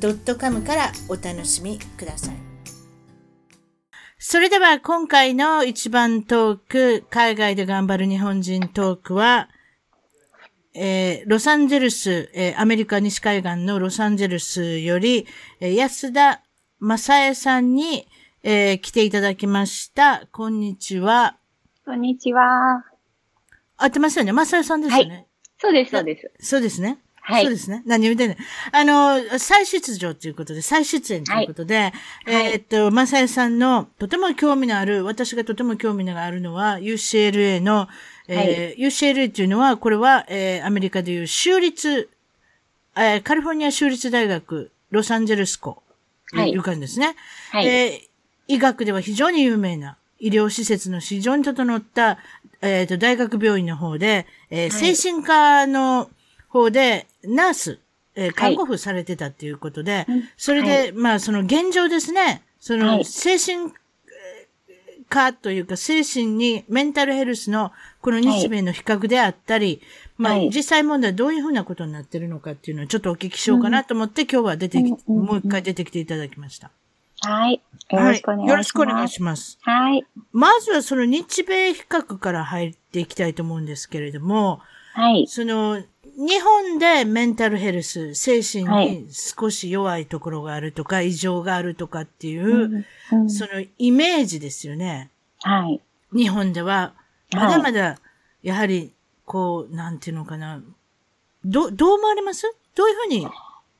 [0.00, 2.48] .com からお楽しみください
[4.20, 9.48] それでは今回の一番トーク、海外で頑張る日本人トークは、
[10.74, 15.26] えー、ロサンゼルス、えー、アメリカ西海岸のロサンゼルスより、
[15.60, 16.42] えー、安田
[16.80, 18.08] 正恵さんに、
[18.42, 20.26] えー、来ていただきました。
[20.30, 21.36] こんにちは。
[21.84, 22.84] こんにちは。
[23.76, 25.26] 合ってますよね正恵さんですよね、はい、
[25.58, 26.32] そうです、そうです。
[26.40, 26.98] そうですね。
[27.28, 27.44] はい。
[27.44, 27.82] そうですね。
[27.84, 28.38] 何言うてんね
[28.72, 31.92] あの、再出場ということで、再出演ということで、はい、
[32.26, 37.86] えー、っと、まさやさんのとても興味のある、私がとても興味のあるのは、UCLA の、
[38.28, 42.08] えー、はい、UCLA というのは、これは、えー、アメリカでいう州立、
[42.96, 45.82] えー、カリフォルニア州立大学、ロサンゼルス校
[46.30, 47.14] という感じですね。
[47.50, 47.66] はい。
[47.66, 52.18] えー、医学では非常に有名な、医療施設の非常に整った、
[52.62, 56.10] えっ、ー、と、大学病院の方で、えー、精神科の
[56.48, 57.80] 方で、ナース、
[58.14, 63.72] えー、看護婦されてたっていうことで、はい、それで、はい、まあ、その現状ですね、その、精神
[65.08, 69.80] 科というか、精神にメンタルヘルスのこの日米の比較であったり、
[70.16, 76.70] まあ、実際問題どういうふうなことになってるのかっていうのをちょっとお聞きしようかなと思って、今日は出てき、もう一回出てきていただきました。
[77.20, 77.60] はい。
[77.90, 78.44] よろしくお願いします。
[78.44, 79.58] はい、よろしくお願いします。
[79.62, 80.06] はい。
[80.32, 84.60] まずはその日米比較から入っていきたいと思うんですけれども、
[84.94, 85.26] はい。
[85.28, 85.82] その、
[86.20, 95.10] 日本でメンタルヘルス、精神に少し弱いところがあるとか、はい、異常があるとかっていう、うんうん、そのイメージですよね。
[95.42, 95.80] はい。
[96.12, 96.94] 日本では、
[97.32, 98.00] まだまだ、
[98.42, 98.92] やはり、
[99.26, 100.60] こう、なんていうのかな。
[101.44, 102.52] ど、どう思われます？
[102.74, 103.28] どういうふうに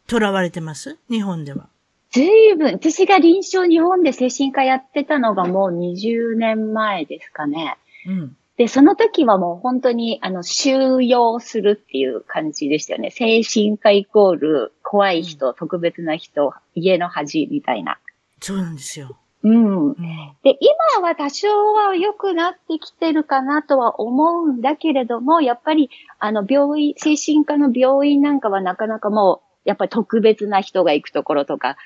[0.08, 0.96] 囚われてます？
[1.10, 1.68] 日本では。
[2.12, 7.76] ずいぶん、私が臨床日本で精神科やってたのがもう20年前ですかね。
[8.06, 8.36] うん。
[8.58, 13.10] で、その時はもう本当に、あの、収容するっていう感じでしたよね。
[13.12, 18.00] 精神科イコール、怖い人、うん、特別な人、家の恥みたいな。
[18.40, 19.16] そうなんですよ。
[19.44, 19.94] うん。
[20.42, 31.76] で、今は多少は良くなってきてるかなとは思うんだけれども、やっぱり、あの、病院、精神科の病院なんかはなかなかもう、やっぱり特別な人が行くところとか、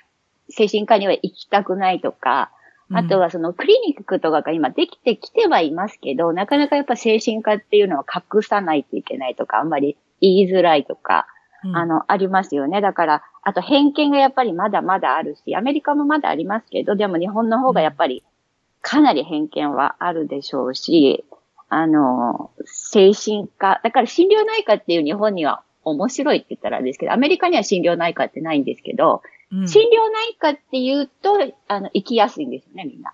[0.49, 2.51] 精神科には行きたくないとか、
[2.95, 11.27] あとはそのクリニックとかが今できてきてはいますけど、なかなかやっぱ精神科っていうのは隠さないといけないとか、あんまり言いづらいとか、
[11.65, 12.81] うん、あの、ありますよね。
[12.81, 18.23] だから、あと偏見がやっぱりまだまだあるし、アメリカもまだありますけど、でも日本の方がやっぱり
[18.81, 21.25] かなり偏見はあるでしょうし、
[21.69, 29.23] あの、精神科、だから心療内科っていう日本には面白いって言ったらあれですけど、アメリカには心療内科ってないんですけど、
[29.53, 33.13] うん、心療内科って言うと、あの、行きやすいんですよね、みんな。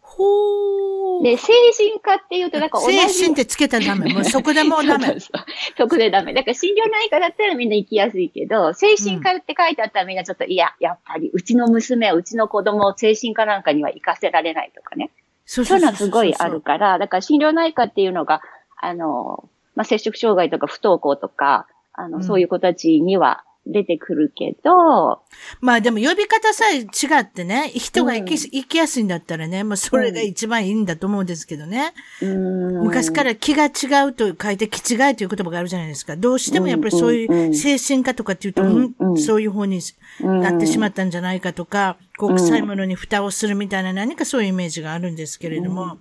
[0.00, 1.24] ほー。
[1.24, 2.98] で、精神科って言うと、なんか同じ。
[3.10, 4.12] 精神ってつけたらダメ。
[4.12, 5.06] もうそこでもうダメ。
[5.08, 5.44] そうそう
[5.76, 6.32] そこでダメ。
[6.32, 15.10] だから心療内科だったらみんな行きやすいけど、精神科って書いてあったらみんなちょっと、いや、やっぱり、うちの娘、うちの子供を精神科なんかには行かせられないとかね。
[15.46, 18.40] そうそういうのはすごいあるから、だから心療内科っていうのが、
[18.80, 25.22] あの、まあ、摂食障害とか不登校とか、あの、うん、そういう子たちには、出てくるけど。
[25.60, 31.94] まあでも呼び方さえ違ってね、人が行き,、行きやすいんだったらね、まあそれが一番いいんだと思うんですけどね。
[32.20, 36.16] うん、昔から気が違うと書いて気違いという言葉があるじゃないですか。
[36.16, 39.80] どうしてもやっぱりそういう精神科とかっていうと、うんうん、そういう方に
[40.20, 45.98] なってしまったんじゃないかとか、国際ものに蓋をするみたいな何かそういうイメージがあるんですけれども、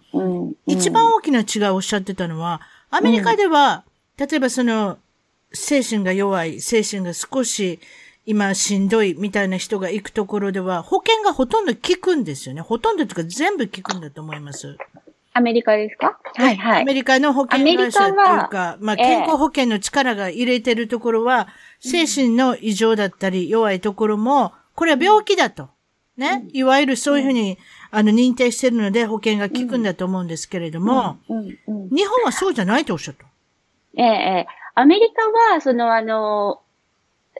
[0.67, 3.83] 一番大きな違いをおっしゃってたのは、アメリカでは、
[4.17, 4.97] 例えばその、
[5.53, 7.79] 精神が弱い、精神が少し
[8.25, 12.61] 今しんどいみたいな人が行くところでは、保険がほとんど効くんですよね。
[12.61, 14.77] ほとんどというか全部効くんだと思います。
[15.35, 16.19] アメリカですか？
[16.35, 16.81] はいはい。
[16.83, 18.15] アメリカの保険会社っていう
[18.49, 21.47] か、まあ健康保険の力が入れてるところは、
[21.79, 25.69] 精神の異常だったり弱いところも、これは病気だと。
[26.17, 26.45] ね？
[26.53, 27.57] いわゆるそういうふうに、
[27.89, 33.25] あの、認定してるので保険が効くんだと思うんですけれども、日本はそうじゃないとおっしゃった。
[33.97, 36.61] ええ、アメリカは、そのあの、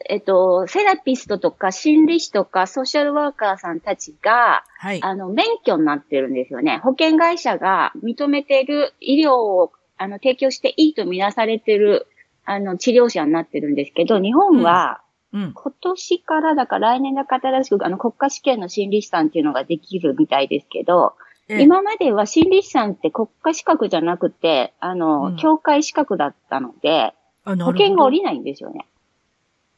[0.09, 6.79] えっと、セラピストとか心理師とかソーシャルワーカーさんたちが、はい、あの、免許になってるんですよね。
[6.83, 12.07] 保険会社が認めている医療を、あの、提供していいとみなされてる、
[12.45, 15.01] あの、治療者になってるんですけど、日本は、
[15.31, 21.13] 今年からだから来年だから新しく、あの、国家試験の心理師さんっていうのができるみたいですけど、
[21.49, 27.13] 今までは心理師さんって国家資格じゃなくて、あの、うん、教会資格だったので、
[27.45, 28.85] 保険が下りないんですよね。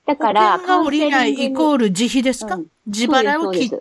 [0.06, 3.80] だから、保険が下りないイコール自費ですか、うん、自腹を切って、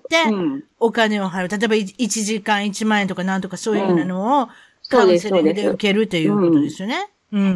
[0.80, 1.48] お金を払う。
[1.48, 4.48] 例えば1時間1万円とかなんとかそういうのを、
[4.88, 7.10] カウンセリングで受けるっていうことですよね。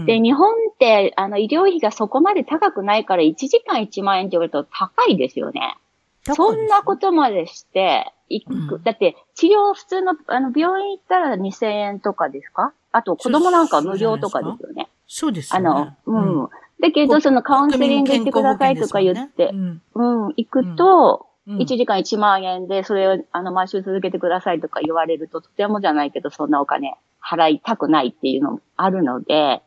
[0.06, 5.76] で、日本って、あの、医療費がそこまで高くないから、1時間1万円って言われると高いですよね。
[6.24, 12.72] そんなことまでして、行く、うん、だって、治療普通の、あの、病院行ったら2000円とかですか？
[12.92, 14.88] あと、子供なんか無料とかですよね。
[15.08, 15.68] そうですよね。
[15.68, 16.48] あの、うん。
[16.80, 26.94] だけど、そのカウンセリング行ってくださいとか言って、うん、うん、行くと、1時間1万円で、それを、あの、毎週続けてくださいとか言われると、とてもじゃないけど、そんなお金
[27.24, 29.62] 払いたくないっていうのもあるので。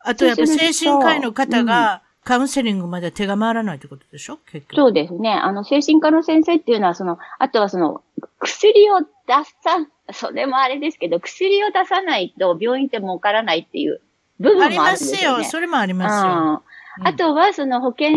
[0.00, 4.38] あと、やっぱ精神科医の方が、カウンセリングまで手が回らないってことでしょ？
[4.50, 4.76] 結局。
[4.76, 5.30] そうですね。
[5.30, 8.02] あの、精神科の先生っていうのは、その、あとはその、
[8.40, 9.06] 薬を出
[9.62, 14.00] さ、それもあれですけど、薬を出さないと病院って儲からないっていう
[14.40, 15.26] 部分もあるんですよ、ね。
[15.26, 15.50] ありますよ。
[15.50, 16.62] それもありますよ。
[16.98, 18.10] うん、あとは、その保険、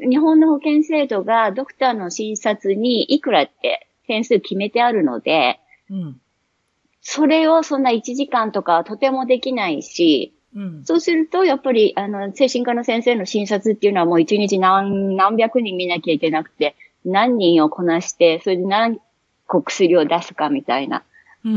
[0.00, 6.20] 日本の保険制度がドクターの診察にいくらって点数決めてあるので、うん、
[7.00, 16.74] それをそんな1時間とかとてもできないし、うん、そうすると、やっぱり、あの、精神科の先生の診察っていうのはもう一日何、何百人見なきゃいけなくて、
[17.04, 18.98] 何人をこなして、それで何
[19.46, 21.04] 個薬を出すかみたいな。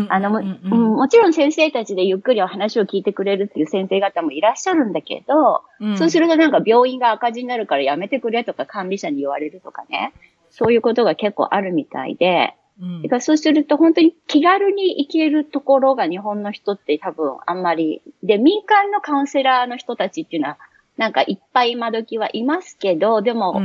[0.10, 10.14] あの、うんうん、もちろん先生たちでゆっくりお話を聞いてくれるっていう先生方もいらっしゃるんだけど、うん、そうするとなんか病院が赤字になるからやめてくれとか管理者に言われるとかね、
[10.50, 20.58] そういうことが結構あるみたいで、うん、だからそうすると本当に気軽に行けるところが日本の人って多分あんまり、で、民間のカウンセラーの人たちっていうのは、
[20.98, 23.62] なんかいっぱい今時はいますけど、でも、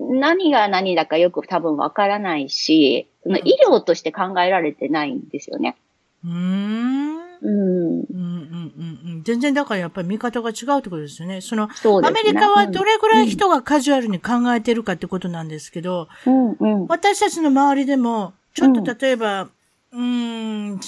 [0.00, 5.76] 何が何だかよく多分わからないし、その医療として考えられてないんですよね。
[6.24, 7.16] うん。
[7.42, 7.50] うん。
[7.50, 11.40] うんうんうん全然だからやっぱり見方が違うってことですよね。
[11.42, 19.48] その、そね、アメリカはどれぐらい人がカジュアルに考えてるかってことなんですけど、うんうん、私たちの周りでも、ちょっと例えば、
[19.92, 20.80] うん、ん、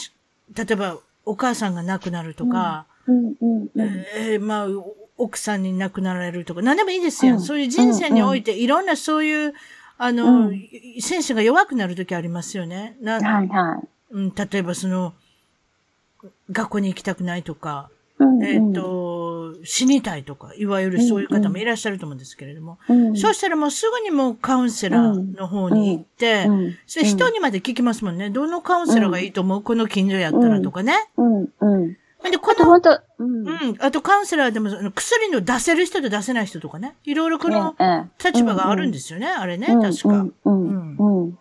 [0.55, 4.67] 例えばお母さんが亡くなるとか、うんうんうん、えー、まあ、
[5.23, 7.35] 奥さんに亡くなられるとか、何でもいいですよ。
[7.35, 9.55] うん、そういう人生において、いろんなそういう、
[9.99, 10.69] あの、うん、
[11.01, 12.97] 選手が弱くなるときありますよね。
[13.01, 13.89] なはいはい。
[14.11, 15.15] うん、例えばその、
[16.51, 28.31] 学校に行きたくないとか、うんうん、えっ、ー、と、死にたいとか、いわゆるそういう方もいらっしゃると思うんですけれども、うんうん、そうしたらもうすぐにもうカウンセラーの方に行って、うんうん、それ人にまで聞きますもんね。
[28.31, 30.95] どのカウンセラーがいいと思うこの近所やったらとかね。
[31.17, 31.97] うんうん
[32.31, 32.81] で、この、
[33.19, 33.77] うん、うん。
[33.81, 36.97] あとカウンセラーでも、薬の出せる人と出せない人とかね。
[37.05, 37.75] いろいろこの
[38.23, 40.27] 立場があるんですよね、あれね、確か。
[40.45, 41.39] うん、うん。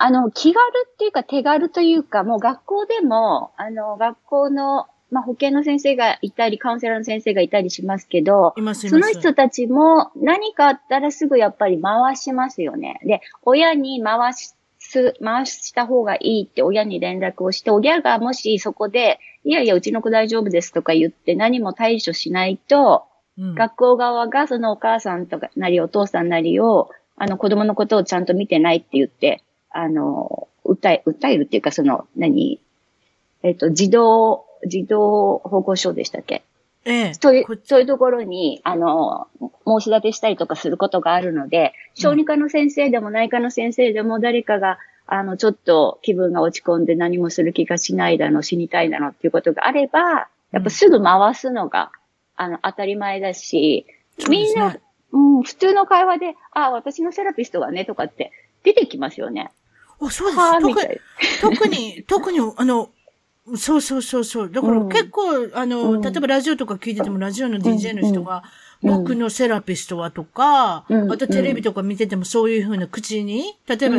[0.00, 13.00] あの、気軽っていうか手軽というか、もう学校でも、あの、学校の、まあ、保健の先生がいたり、カウンセラーの先生がいたりしますけど、いますその人たちも何かあったらすぐやっぱり回しますよね。
[13.04, 14.54] で、親に回し
[14.88, 23.04] す、回した方がいいって親に連絡をして、親がもしそこで、いやいや、うちの子大丈夫ですとか言って何も対処しないと、
[23.38, 32.60] うん、学校側がそのお母さんとかなりお父さんなりを、あの子供のことをちゃんと見てないって言って、あの、訴え、訴えるっていうか、その、何？
[33.42, 36.42] えっ、と、児童、児童保護所でしたっけ？
[36.88, 37.14] ええ。
[37.14, 39.28] そういう、そういうところに、あの、
[39.66, 51.90] 申し立てしたりとかすることがあるので、小児科の先生でも内科の先生でも誰かが、あの、ちょっと気分が落ち込んで何もする気がしないだの、死にたいだのっていうことがあれば、やっぱすぐ回すのが、
[52.36, 53.86] あの、当たり前だし、
[54.28, 54.76] みんな、
[55.12, 58.32] うん、普通の会話で、あ、私のセラピストがね、とかって
[58.64, 59.50] 出てきますよね。
[60.00, 61.40] あ、そうです。
[61.40, 62.90] 特に、特に、あの、
[63.56, 64.50] そうそうそうそう。
[64.50, 68.42] だから結構、あの、例えばラジオとか聞いてても、ラジオの DJ の人が、
[68.80, 73.96] 僕のセラピストはとか、あとテレビとか見ててもそういうふうな口に、例えば、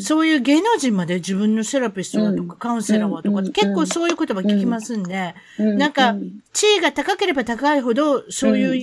[0.00, 5.34] そういう芸能人まで自分のセラピストはとか、カウンセラーはとか、結構そういう言葉聞きますんで、
[5.78, 6.14] なんか、
[6.52, 8.76] 地位が高ければ高いほど、そういう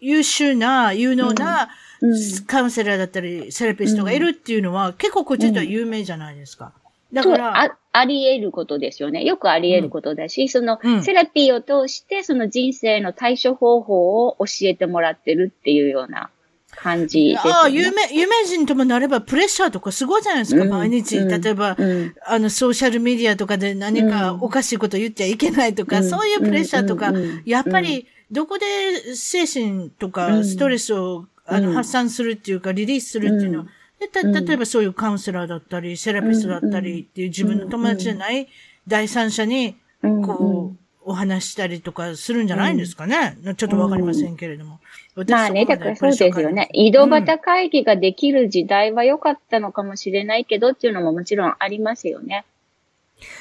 [0.00, 1.68] 優秀な、有能な、
[2.46, 6.72] カウンセラーだったり、セラピストがいるっていうのは、結構こっちでは有名じゃないですか。
[7.14, 9.22] だから、ああり得ることですよね。
[9.24, 16.30] よくあり得ることだし、うん、その、うん、セラピーを通して、その人生の対処方法を教えてもらってるっていうような
[16.72, 17.52] 感じです、ね。
[17.52, 21.16] ああ、有名、有名人ともなればプレッシャーとかすごいじゃないですか、うん、毎日。
[21.18, 21.76] 例えば、
[22.26, 27.12] あの、ソーシャルメディアとかで何かおかしいこと言っちゃいけないとか、そういうプレッシャーとか、
[27.44, 30.44] やっぱり、どこで精神とうかん。
[30.44, 31.74] ストレスを、あのうん。
[31.74, 33.66] 発散するっていうか、リリースするっていうのは、
[34.08, 38.48] で例えばそういうカウンセラーだったり、セラピストだったりっていう自分の友達じゃない
[38.86, 44.80] 第三者に、うんこう、お話ししたりとかするんじゃないんですかね、ちょっとわかりませんけれども。
[45.16, 46.68] 私まあね、だからそうですよね。
[46.72, 52.44] 井戸端会議ができる時代は良かったのかもしれないけどっていうのももちろんありますよね。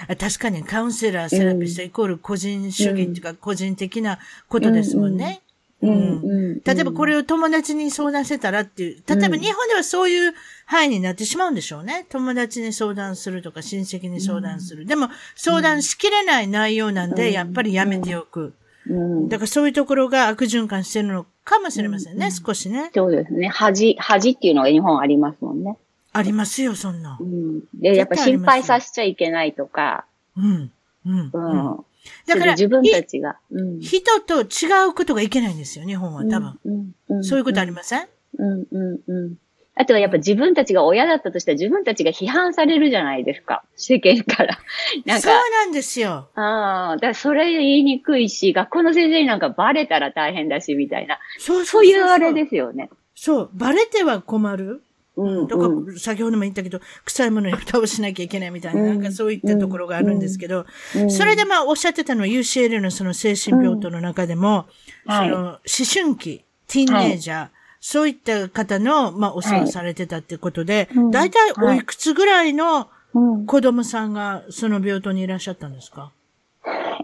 [0.07, 5.41] あ確かにカウンセラー、セラピストイコール個人主義っていうか、個人的なことですもんね。
[5.87, 10.33] うんうん例えばこれを友達に相談してたらっていう、例えば日本ではそういう
[10.65, 12.05] 範囲になってしまうんでしょうね。
[12.09, 14.85] 友達に相談するとか親戚に相談する。
[14.85, 18.53] でも相談しきれない内容なんで、やっぱりやめておく。
[18.87, 22.91] うんだからそういうところが悪循環してるのかもしれませんね、少しね。
[22.93, 23.47] そうですね。
[23.47, 25.77] 恥、恥っていうのが日本ありますもんね。
[26.11, 27.23] ありますよ、そんなう。
[27.23, 27.61] ん。
[27.73, 30.05] で、やっぱ心配させちゃいけないとか、
[30.37, 30.71] うん。
[31.05, 31.19] うん。
[31.19, 31.85] ううんん。
[32.27, 33.37] だから、自分たちが。
[33.51, 33.79] うん。
[33.79, 34.45] 人と違
[34.89, 36.59] うことがいけないんですよ、日本は多分。
[36.65, 36.91] うん。
[37.09, 37.23] うん。
[37.23, 38.07] そういうことありません？
[38.37, 39.35] うんうんうん。
[39.75, 43.63] あとはやっぱ自分たちが親だったとしたら自分たちが批判されるじゃないですか。
[43.75, 44.59] 世間から。
[45.05, 46.29] なんそうか、なんですよ。
[46.35, 51.17] ああ、だからそれ言いにくいし、学校の先生になんかバレたら大変だし、みたいな。
[51.39, 52.89] そうそういうあれですよね。
[53.15, 53.49] そう。
[53.53, 54.83] バレては困る。
[55.15, 55.47] うん。
[55.47, 55.99] とか、うん。
[55.99, 58.87] 先ほども言ったけど、臭いものに蓋をしなきゃいけないみたいな、うん。
[58.89, 60.65] なんかそういったところがあるんですけど、
[60.95, 61.11] うん。
[61.11, 64.65] それでまあおっしゃってたのは UCL のその精神病棟の中でも、
[65.05, 65.59] その思
[65.93, 67.47] 春期、ティーンネイジャー、
[67.79, 71.11] そういった方の、まあ、お世話されてたってことで、うん。
[71.11, 73.45] 大体おいくつぐらいのうん。
[73.45, 76.11] 子供さんがその病棟にいらっしゃったんですか？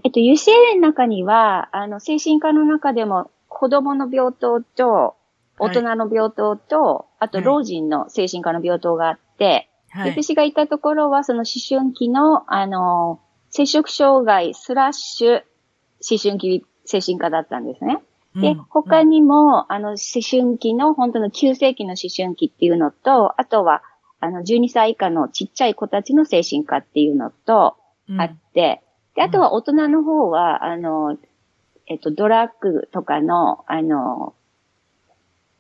[0.03, 5.17] えっと、UCLA の中には、あの、精神科の中でも、子供の病棟と、
[5.59, 10.11] 大人の病棟と、あと、はい老人の精神科の病棟があって、はい。
[10.11, 15.41] 私がいたところは、その思春期の、あの、摂食障害スラッシュ
[16.01, 17.99] 思春期精神科だったんですね。
[18.35, 18.65] で、うん。
[18.69, 23.81] 他にも、あの、思春期の、本当の急性期の思春期っていうのと、あとは、
[24.19, 28.21] あの、12歳以下のちっちゃい子たちの精神科っていうのと、うん。
[28.21, 28.81] あって、
[29.15, 31.17] で、あとは大人の方は、あの、
[31.87, 34.35] えっと、ドラッグとかの、あの、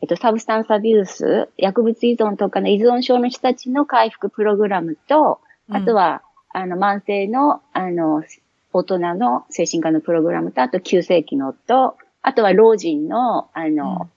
[0.01, 5.39] えっと、サブスタンスアビュース、薬物依存とかの依存症の人たちの回復プログラムと、
[5.69, 8.23] あとは、あの、慢性の、あの、
[8.71, 14.09] 大人の精神科のプログラムと、あと急性期のと、あとは老人の、あの、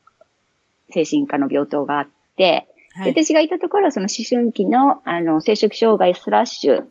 [0.91, 3.15] 精神科の病棟があって、はい。
[3.15, 6.85] で私がいたところはその思春期の、あの、生殖障害スラッシュ、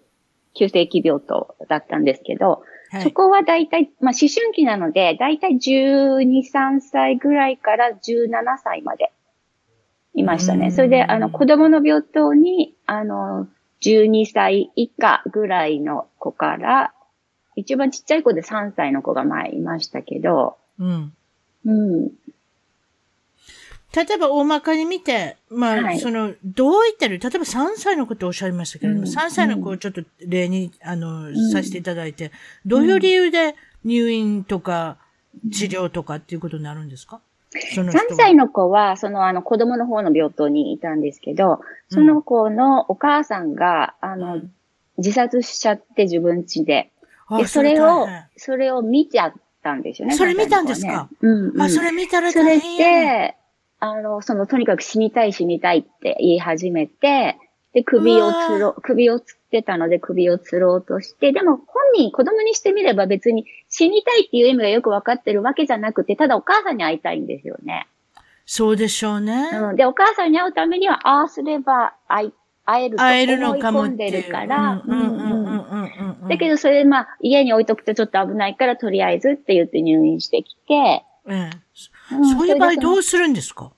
[0.54, 9.14] 急性期病棟だったんですけど、はいそこはだいたい、まあ、思春期なので、だいたい12、3歳ぐらいから17歳まで
[10.14, 10.68] いましたね。
[10.68, 13.48] うんそれで、あの、子供の病棟に、あの、
[13.82, 16.94] 12歳以下ぐらいの子から、
[17.56, 21.14] 一番ちっちゃい子で3歳の子が前いましたけど、うん。
[21.66, 22.12] うん。
[23.94, 26.00] 例えば大まかに見て、まあ、はい。
[26.00, 29.14] その、どういったら、例えば3歳の子っておっしゃいましたけれども、うん。
[29.14, 31.52] 3歳の子をちょっと例に、あの、ん。
[31.52, 32.32] させていただいて、
[32.66, 34.98] どういう理由で入院とか
[35.52, 37.20] 治療とかっていうことになるんですか？
[37.74, 38.06] その人は。
[38.06, 44.52] 3歳の子は、その、あの、子供の方の病棟にいたんですけど、その子のお母さんが、あの、うん。
[44.98, 46.92] 自殺しちゃって自分家で。
[47.28, 48.08] あで、それを
[48.38, 49.34] それを見ちゃっ
[49.64, 50.16] たんですよね。
[50.16, 51.10] それ見たんですか？3歳の子はね。
[51.22, 51.62] うん、うん。
[51.62, 53.36] あ、それ見たらそれ大変やね。
[53.36, 53.36] で、
[53.82, 57.38] あの、その、とにかく死にたい死にたいって言い始めて、
[57.74, 67.88] で、首をつろ、首をつってたので首をつろうとして、でも本人、子供にしてみれば別に死にたいっていう意味がよくわかってるわけじゃなくて、ただお母さんに会いたいんですよね。
[68.46, 69.50] そうでしょうね。
[69.52, 69.76] うん。
[69.76, 72.34] で、お母さんに会うためには、ああすれば会い、
[72.66, 74.12] 会えると会えるの思いかも込んで。
[74.12, 76.28] るから、うんうんうんうんうんうんうん。
[76.28, 81.50] だけど、それでまあ、家に置いとくとちょっと危ないから、とりあえずって言って入院してきて、え
[82.14, 83.72] え、んそういう場合どううするんですか？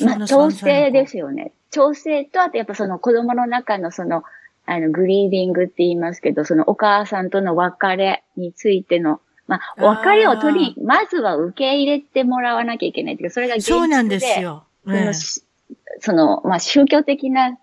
[0.00, 1.06] まあ、調整でよ。
[1.06, 1.52] すよね。
[1.70, 4.22] 調整と、あとやっぱその子供の中のその、
[4.64, 13.78] あの、グリーディングって言いますけど、そのお母さんとの別れについての、まあ、別れを取り、まずは受け入れてもらわなきゃいけないっていうか、それが現実で。
[13.80, 14.64] そうなんですよ。
[14.84, 15.42] そええのし、
[16.00, 17.58] その、まあ、宗教的な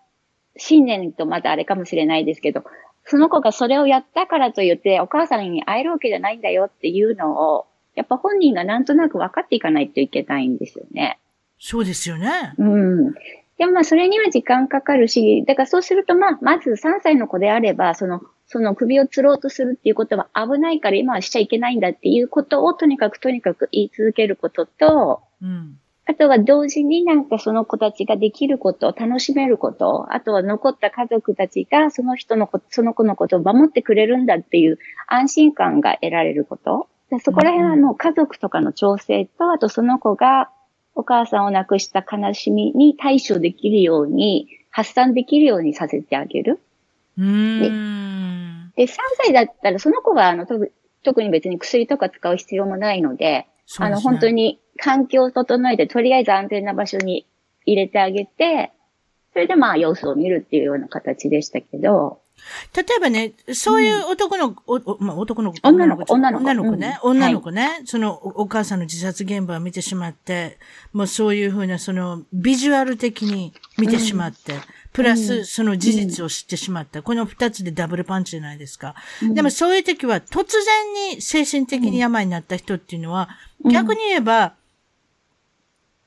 [0.55, 2.63] 信念とまたあれかもしれないですけど、
[3.05, 11.19] その子がそれをやったからと言って、お母さんに会えるわけじゃないんだよっていうのを、やっぱ本人がなんとなく分かっていかないといけないんですよね。
[11.59, 12.53] そうですよね。
[12.57, 13.13] うん。
[13.57, 25.79] でもまあ、それには時間かかるし、だからそうするとまあ、まず3歳の子であれば、その、その首を吊ろうとするっていうことは危ないから今はしちゃいけないんだっていうことをとにかくとにかく言い続けることと、うん。
[26.05, 36.89] あとは同時になんかその子たちができることを楽しめること、あとは残った家族たちがその人のこその子のことを守ってくれるんだっていう安心感が得られること。
[37.09, 40.49] でそこら辺はもう家族とかの調整と、あとその子が
[40.95, 46.59] お母さんを亡くした悲しみに対処できるように、発散できるようにさせてあげる。
[47.17, 48.71] うん。
[48.75, 50.71] で、3歳だったらその子はあの特
[51.03, 53.47] 特に別に薬とか使う必要もないので、
[53.79, 54.33] あの本当に。
[54.33, 57.27] に環境を整えて、とりあえず安全な場所に
[57.65, 58.71] 入れてあげて、
[59.33, 62.19] それでまあ様子を見るっていうような形でしたけど、
[62.75, 67.11] 例えばね、そういう男の子、おおまあ、男の子、女の子女の子ね、うん。
[67.11, 70.57] 女の子ね、そのおお母さんの自殺現場を見てしまって、
[70.91, 74.55] もうそういうふうな、その、ビジュアル的に見てしまって、
[74.91, 77.01] プラス、その事実を知ってしまった。
[77.01, 78.95] この二つでダブルパンチじゃないですか。
[79.21, 83.29] でもそういう時は、突然に精神的に病になった人っていうのは、
[83.63, 83.71] うん。
[83.71, 84.53] 逆に言えば、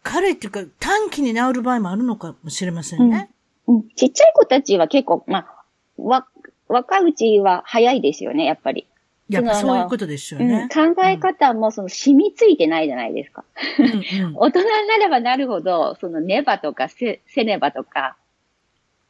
[0.02, 3.30] 彼っていうか、短期に治る場合もあるのかもしれませんね。
[3.66, 5.55] うん、ちっちゃい子たちは結構、まあ、
[5.98, 6.26] わ、
[6.68, 8.86] 若いうちは早いですよね、やっぱり。
[9.28, 10.68] やっぱそういうことですようんね。
[10.72, 13.44] 考え方もその染みついてないじゃないですか。
[13.78, 18.16] うんうん 大人になればなるほど、そのネバとかセセネバとか、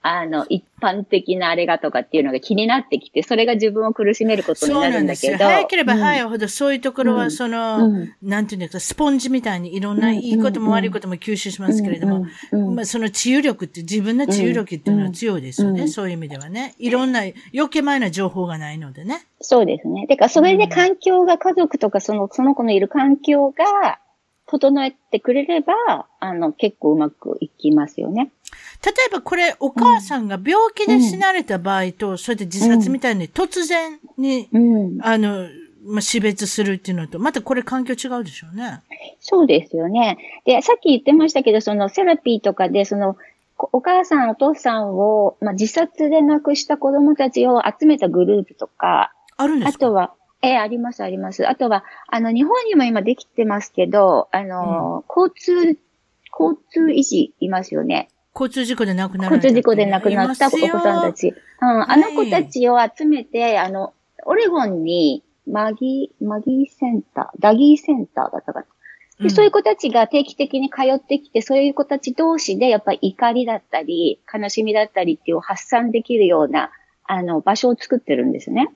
[0.03, 5.33] あの、一般的なあれがとかっていうのが気になってきて、それが自分を苦しめることにそうななんですよ。
[5.33, 5.50] るんだけど。
[5.50, 6.29] 早ければ早いい。
[6.29, 15.83] ほど、そういうところは、うんその、うんなんていうんですか、スポンジみたいにいろんないいことも悪いことも吸収しますけれども、うんうんまあ、その治癒力って、自分の治癒力っていうのは強いですよね。
[15.83, 16.75] うんそういう意味ではね。
[16.79, 17.21] いろんな
[17.55, 19.25] 余計前な情報がないのでね。
[19.41, 20.07] そうですね。
[20.07, 23.99] てか、それで環境が、家族とかその、その子のいる環境が、
[24.47, 28.31] 整えてくれれば、あの、結構うまくいきますよね。
[28.85, 34.99] 例えばこれ、お母さんが病気で死なれた場合と、そうやって自殺みたいに突然に、うん。
[35.03, 35.49] あの、
[35.85, 38.83] まあ、死別するっていうのと、またこれ環境違うでしょうね。
[39.21, 40.19] そうですよね。
[40.45, 43.17] で、さっき言ってましたけど、そのセラピーとかで、その、
[43.57, 49.87] こお母さん、お父さんを、まあ、自殺で亡くした子供たちを集めたグループとか、あるんですか？
[49.87, 51.49] あとは、ええあります、あります。
[51.49, 55.78] あとは、あの、日本にも今できてますけど、あの、交通、
[56.31, 58.09] 交通維持いますよね。
[58.35, 61.28] 交通事故で亡くなられた交通事故で亡くなったお子さんたち。
[61.28, 63.94] うん、あの子たちを集めて、あの、
[64.27, 68.66] オレゴンに、マギー、マギーセンター、ダギーセンターだったかな。
[69.20, 76.70] で、そういう子たちが定期的に通ってきて、そういう子たち同士で、やっぱり怒りだったり、悲しみだったりっていう発散できるような、
[77.05, 78.68] あの、場所を作ってるんですね。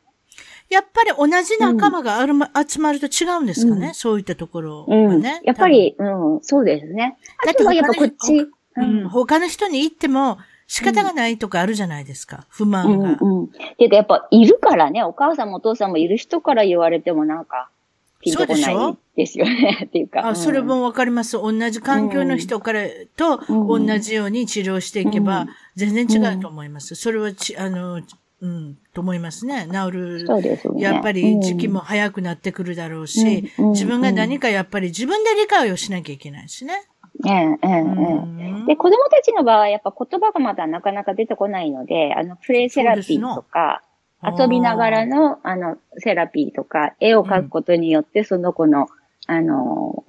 [0.70, 5.06] やっぱり同じ仲間があるま、集まると違うんですかね、うんそういったところうん。
[5.08, 5.40] はね。
[5.44, 7.18] やっぱり、うん、そうですね。
[7.44, 13.18] だってあとはやっぱこっち、うん、他の人に言っても仕方がないとかあるじゃないですか、不うん満が。
[13.20, 13.50] うん。
[13.78, 17.68] で、やっぱいるからね、お母さんもお父さんもいる人から言われてもなんか、
[18.20, 18.78] ピンとこそうでしょ？
[18.78, 19.84] ないですよね。
[19.88, 20.28] っていうか。
[20.28, 21.32] あ、それうんもわかります。
[21.32, 22.82] 同じ環境の人から
[23.16, 26.94] とうん同じように治療していけばうん全然違うと思います。
[26.94, 28.00] それはち、あの、
[28.42, 29.68] うん、と思いますね。
[29.70, 30.26] 治る。
[30.26, 30.82] そうでね。
[30.82, 36.88] やっぱり時期も早くなってくるだろうし、うん自分が何かやっぱり自分で理解をしなきゃいけないしね。
[37.26, 37.68] ええ、え
[38.64, 43.82] え、で、子供たちの場合はやっぱ言葉がまだなかなか出てこないので、あの、プレイセラピーとか、
[44.22, 48.88] 遊びながらの、あの、セラピーとか、絵を描くことによって、その子の、
[49.26, 50.04] あの、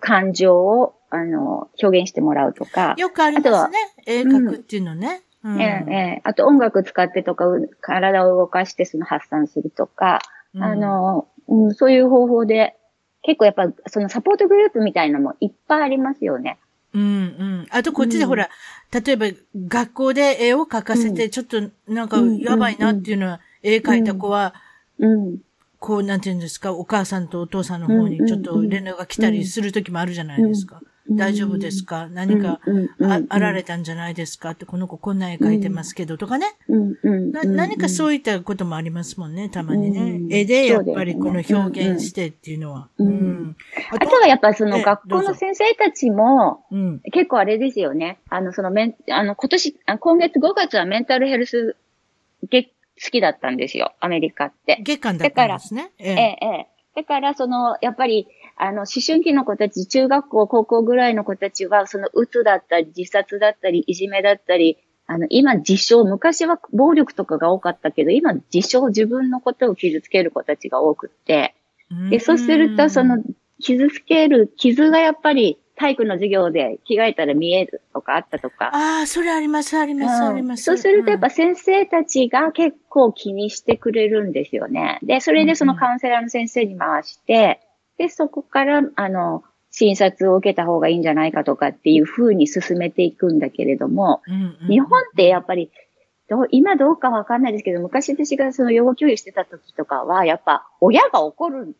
[0.00, 3.78] 感情を、あの、表現してもらうとか、よくありますね。
[4.06, 5.22] 絵描くっていうのね。
[5.46, 10.18] うんええ、ええ、あと音楽使ってとか、う体を動かしてその発散するとか、
[10.54, 12.74] うんあの、うん、そういう方法で、
[13.22, 16.58] 結構やっぱ、そのサポートグループみたいなのもいっぱいありますよね。
[16.94, 17.66] うんうん。
[17.70, 18.48] あとこっちでほら、
[18.92, 19.26] 例えば
[19.68, 24.54] 学校で絵を描かせて、ちょっとなんかうんやばいなっていうのは、絵描いた子は、
[24.98, 25.38] うん。
[25.78, 30.80] こう、なんていうんですか、お母さんとお父さんの方にちょっと連絡が来たりする時もあるじゃないですか。
[31.08, 32.08] うん大丈夫ですか？
[32.08, 32.60] 何か
[33.00, 34.50] ああられたんじゃないですか？
[34.50, 36.46] って、この子こんな絵描いてますけどとかね。
[36.68, 40.28] うんうんなうん何かそういったこともありますもんね、たまにねう。
[40.28, 42.88] ん絵でやっぱりこの表現してっていうのは。
[42.98, 47.00] あとはやっぱそええの学校の先生たちも、うん。
[47.12, 48.18] 結構あれですよね。
[48.28, 51.76] あの、そのメン、あの、今年、あ今月5月はメンタルヘルス
[52.50, 52.70] げ好
[53.12, 54.78] きだったんですよ、アメリカって。
[54.82, 55.92] 月間だったんですね。
[55.98, 56.66] えええ、ええ。
[56.96, 71.54] だから、その、やっぱり、あの、思春期の子たち、中学校、高校ぐらいの子たちは、その、うつだったり、自殺だったり、いじめだったり、あの、今、自傷、昔は暴力とかが多かったけど、今、自傷、自分のことを傷つける子たちが多くって、
[72.10, 73.22] で、そうすると、その、
[73.60, 78.70] 傷つける、傷がやっぱり、体育の授業で着替えたら見えるとかあったとか。
[78.74, 80.62] ああ、それあります、あります、あります。
[80.64, 84.98] そうするとやっぱ先生たちが結構気にしてくれるんですよね。
[85.02, 87.60] で、それでそのカウンセラーの先生に回して、
[87.98, 95.70] で、そこから、あの、診察を受けた方がいいんじゃないかとかっていう風に進めていくんだけれども、うん、うんうん日本ってやっぱり、
[96.28, 101.76] どう今どうかわかんないですけど、昔私がその養護教諭してた時とかは、やっぱ親が怒る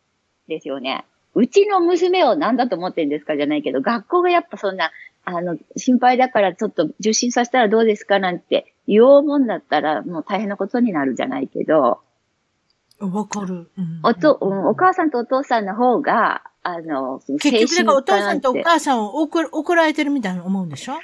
[0.46, 1.04] ですよね。
[1.34, 4.90] うちの娘を何だと思ってるんですかじゃないけど、学校がやっぱそんな、
[5.24, 12.00] あの、心配だからちょっと受診させたらどうですかなんて言おうもんだったらもう大変なことになるじゃないけど、
[12.98, 13.68] わかる。
[13.76, 20.94] うんおと、うんお母さんとお父さんの方が、あの、結局、だからお父さんとお母さんを怒怒られてるみたいに思うんでしょ？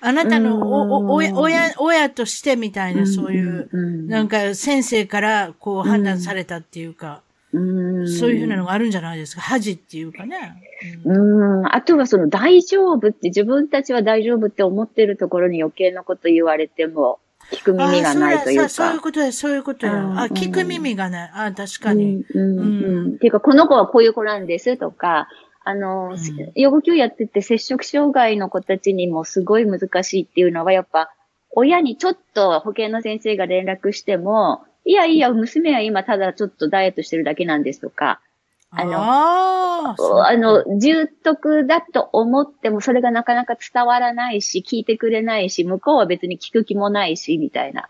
[0.00, 7.60] あなたのおお親、親、親としてみたいな、そういう、うんなんか先生からこう判断されたっていうか、う
[8.04, 9.40] んそういうふうなのがあるんじゃないですか？
[9.42, 10.60] 恥っていうかね。
[11.04, 11.66] うん。
[11.66, 17.20] あとはその大丈夫って自分たちは大丈夫って思ってるところに余計なこと言われても
[17.52, 18.64] 聞く耳がないというか。
[18.64, 19.92] あそういうことや、そういうことや。
[19.92, 21.30] あ、うん聞く耳がない。
[21.34, 22.24] あ、確かに。
[22.34, 22.58] うん。
[22.58, 23.14] うん。
[23.14, 25.28] っていうか、この子はこういう子なんですとか、
[25.64, 31.10] あの、うん養護教やってて接触障害の子たちにもすごい難しいっていうのは、やっぱ、
[31.50, 38.20] 親にちょっと保健の先生が連絡しても、いやいや、娘は今ただちょっとダイエットしてるだけなんですとか、
[38.76, 39.96] あのあ
[40.28, 47.88] あ、の、重篤だと思ってもそれがなかなか伝わらないし、聞いてくれないし、向こうは別に聞く気もないし、みたいな。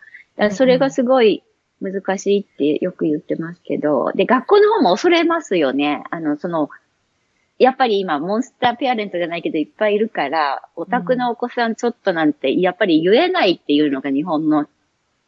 [0.51, 1.42] それがすごい
[1.81, 6.03] 難しいってよく言ってますけど、で、学校の方も恐れますよね。
[6.11, 6.68] あの、その、
[7.59, 14.66] やっぱり今、モンスターペアレントじゃないけどいっぱいいるから、オタクのお子さんちょっとなんて、やっぱり言えないっていうのが日本の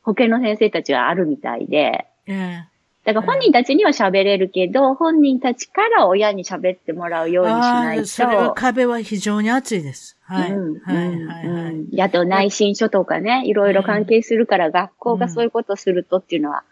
[0.02, 2.75] 保健の先生たちはあるみたいで、ええ
[3.06, 8.06] だから本人たちには喋れるけど、本人たちから親に喋ってもらうようにしないと。
[8.06, 10.16] それは壁は非常に厚いです。
[10.22, 10.50] はい。
[10.50, 16.64] うんはい、うんはい、あと内申書とかね、いろいろ関係するから、学校がそういうことするとっていうのは、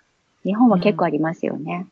[0.43, 1.87] 日本は結構ありますよね。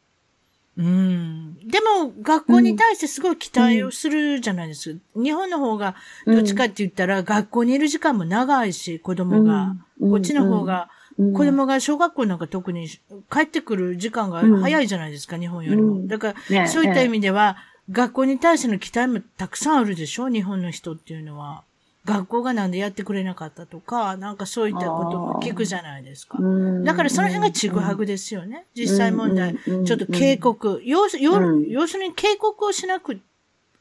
[0.76, 1.56] うん。
[1.64, 5.00] でも、学校に対してすごい期待をするじゃないですか。
[5.14, 5.94] 日本の方が、
[6.26, 9.76] どっちかって言ったら、学校にいる時間も長いし、子供が。
[10.00, 12.88] うんこっちの方が、うん子供が小学校なんか特に
[13.30, 15.94] 帰ってくる時間が早いじゃないですか、日本よりも。
[15.94, 17.56] うんだかねら、そういった意味では、
[17.90, 21.62] 学校に対しての期待もたくさんあるでしょ日本の人っていうのは。
[22.04, 26.36] 学校がなんでやってくれなかったとか、なんかそういったことも聞くじゃないですか。
[26.40, 28.64] うんだからその辺がちぐはぐですよね。
[28.74, 29.56] 実際問題。
[29.66, 30.82] うんうんちょっと警告。
[30.84, 33.20] 要するに警告をしなく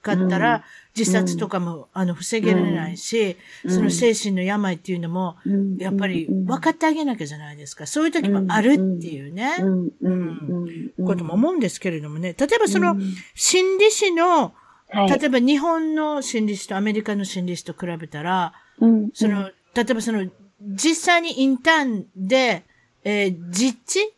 [0.02, 0.63] かったら、
[0.97, 3.71] 自殺とかも、あの、防げられないし、うん。
[3.71, 5.77] その精神の病っていうのも、うん。
[5.77, 7.86] やっぱり分かってあげなきゃじゃないですか。
[7.86, 9.56] そういう時もあるっていうね、
[10.01, 10.91] うん。
[11.06, 12.36] ことも思うんですけれどもね。
[12.38, 14.54] 例えばそのうん、心理師の、
[14.89, 15.10] はい。
[15.10, 19.10] 例えば日本の心理師とアメリカの心理師と比べたら、うん。
[19.13, 20.30] その、例えばその、
[20.62, 22.63] 実際にインターンで、
[23.04, 24.13] えー実地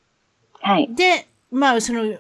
[0.60, 0.94] はい。
[0.96, 2.18] で、まあ、その、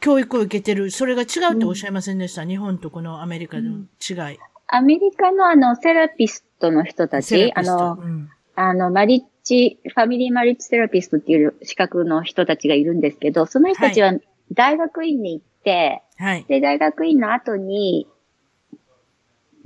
[0.00, 4.38] 教育を受けてる、それが違うっておっしゃいませんでした、日本とこのアメリカの違い。
[4.68, 8.30] アメリカのあの、セラピストの人たち、あの、うん。
[8.54, 14.12] あの、マリッジ、ファミリーマリッジセラピストっていう資格の人たちがいるんですけど、その人たちは
[14.52, 16.44] 大学院に行って、はい。
[16.48, 18.06] で、大学院の後に、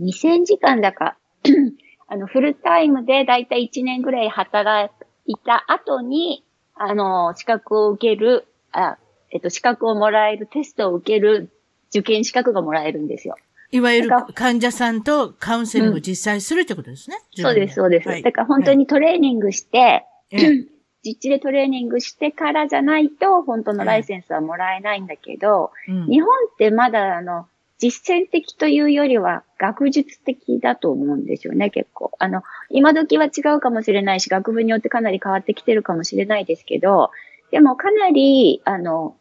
[0.00, 1.16] 2000時間だか、
[2.08, 4.92] あの、フルタイムでだいたい1年ぐらい働
[5.26, 8.98] いた後に、あの、資格を受ける、あ、
[9.32, 11.50] えっと、資格をもらえる、テストを受ける
[11.90, 13.36] 受験資格がもらえるんですよ。
[13.70, 17.16] いわゆる患者さんとカウンセリングを実際するってことですね。
[17.34, 18.08] そうです、そうです。
[18.08, 20.66] はいだから本当にトレーニングして、ええ
[21.04, 27.46] 実地でトレーニングしてからじゃないと、本当のライセンスはもらえないんだけど、うん日本ってまだあの、
[27.78, 32.12] 実践的というよりは学術的だと思うんですよね、結構。
[32.20, 37.10] あの、今時は違うかもしれないし、学部によってかなり変わってきてるかもしれないですけど、
[37.50, 39.16] でもかなり、あの、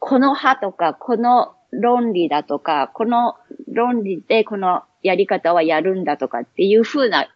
[0.00, 3.36] この派とか、この論理だとか、この
[3.68, 7.28] 論理でこのやり方はやるんだとかっていう風な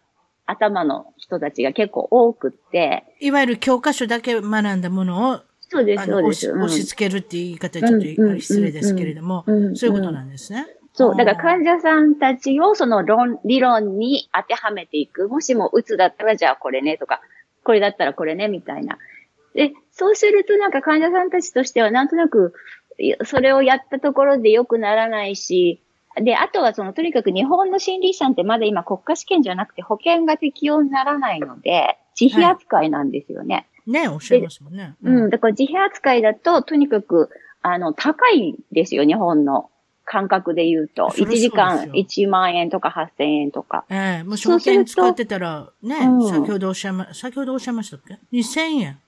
[0.45, 6.51] 頭の人たちが結構多くって、いわゆる教科書だけ学んだものを、そうです、そうです。
[6.51, 10.67] 押し付けるっていう言い方はちょっと失礼ですけれども、そういうことなんですね。
[10.93, 15.27] そう、だから患者さんたちをその論、理論に当てはめていく。
[15.27, 17.21] もしもうつだったらじゃあこれねとか、
[17.63, 18.97] これだったらこれねみたいな。
[19.53, 22.53] で、そうするとなんか患者さんたちとしてはなんとなく、
[23.23, 25.81] それをやったところで良くならないし、
[26.21, 33.67] で、あとはその、とにかく日本の心理師さんってまだ今国家試験じゃなくて保険が適用にならないので、自費扱いなんですよね。
[33.87, 34.95] ね、おっしゃいますもんね。
[35.03, 37.29] うん、だから自費扱いだと、とにかく、
[37.61, 39.69] あの、高いんですよ、日本の
[40.03, 41.07] 感覚で言うと。
[41.07, 43.85] 1そりゃそうですよ時間1万円とか8000円とか。
[43.89, 48.99] ええもう証券使ってたら、ね、うん先ほどおっしゃいま、先ほどおっしゃいましたっけ ?2000 円。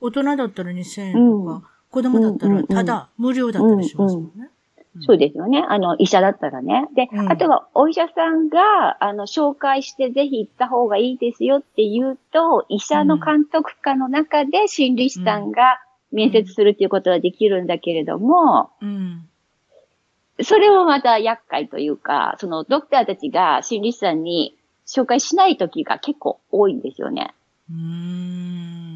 [0.00, 4.30] 大人だったら2000円とうんか、子供だったらただ、無料だったりしますもんね。
[4.36, 4.48] うん
[5.00, 5.64] そうですよね。
[5.68, 6.88] あの、医者だったらね。
[6.94, 15.80] で、うんあとはお医者さんが、あの、紹介してぜひ行った方がいいですよって言うと、医者の監督下の中で心理師さんが
[16.10, 19.28] 面接するっていうことはできるんだけれども、うん。
[20.42, 24.56] それもまた厄介というか、そのドクターたちが心理師さんに
[24.86, 27.34] 紹介しない時が結構多いんですよね。
[27.70, 28.87] うーん。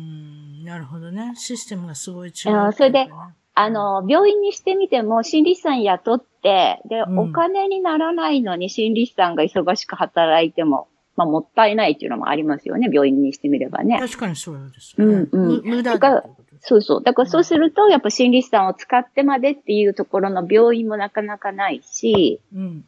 [0.64, 1.33] なるほどね。
[1.37, 3.09] システムがすごい違う、うんそれで、
[3.55, 13.98] あの、病院にしてみても心理師さん雇って、で、うんお金にならないのに心理師さんが忙しく働いても、まあ、もったいないっていうのもありますよね、病院にしてみればね。
[14.01, 15.29] 確かにそうですよね。
[15.31, 16.25] うんうんむ無駄だ。
[16.61, 17.03] そうそう。
[17.03, 22.85] だからそうすると、やっぱ心理師さんを使ってまでっていうところの病院もなかなかないし、うん。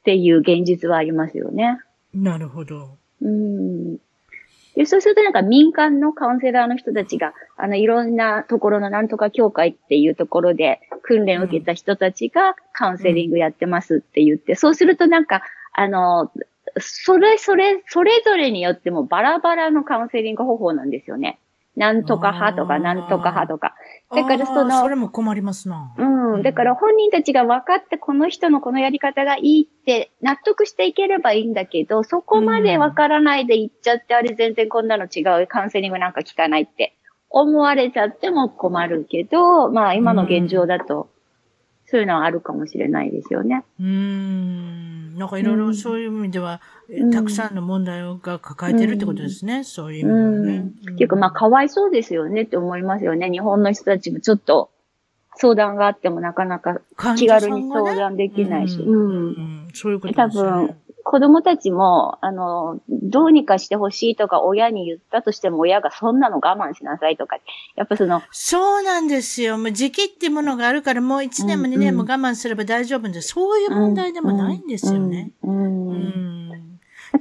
[0.00, 1.78] っていう現実はありますよね。
[2.14, 2.96] なるほど。
[3.20, 3.98] うん。
[4.76, 16.30] で、そうするとなんか民間のカウンセラーの人たちが、あの、いろんなところのなんとか協会っていうところで訓練を受けた人たちがカウンセリングやってますって言って、そうするとなんか、あの、
[16.78, 21.38] それそれ、それぞれによってもバラバラのカウンセリング方法なんですよね。
[21.76, 23.74] なんとか派とか、なんとか派とか。
[24.14, 25.94] だからそのそれも困りますな。
[25.96, 26.42] うん。
[26.42, 36.96] だから本人たちが分かってこの人のこのやり方がいいって納得していければいいんだけど、そこまで分からないで言っちゃって、あれ全然こんなの違う、カウンセリングなんか聞かないって
[37.30, 41.08] 思われちゃっても困るけど、まあ今の現状だと、
[41.92, 43.64] そういうのはあるかもしれないですよね。
[43.78, 45.18] うーん。
[45.18, 49.62] なんかいろいろそういう意味では、えうんたくさんの問題が抱えてるってことですね。
[49.62, 50.58] そういう意味うではね。
[50.60, 50.68] ん。
[50.68, 53.30] っていうかまあかわいそうですよねって思いますよね。
[53.30, 54.70] 日本の人たちもちょっと
[55.36, 58.78] 相談があってもなかなか患気軽に相談できないし。
[58.78, 67.36] うんうんうんそういうこと多ですよね分。、子供たちも、あの、どうにかしてほしいとか親に言ったとしても親がそんなの我慢しなさいとか、
[67.76, 69.58] やっぱその、そうなんですよ。
[69.58, 75.32] もう時期っていうものがあるから、もう1年も2年も我慢すれば大丈夫で、そういう問題でもないんですよね。
[75.42, 75.88] うん。
[75.88, 76.48] ううん。
[76.50, 76.56] 例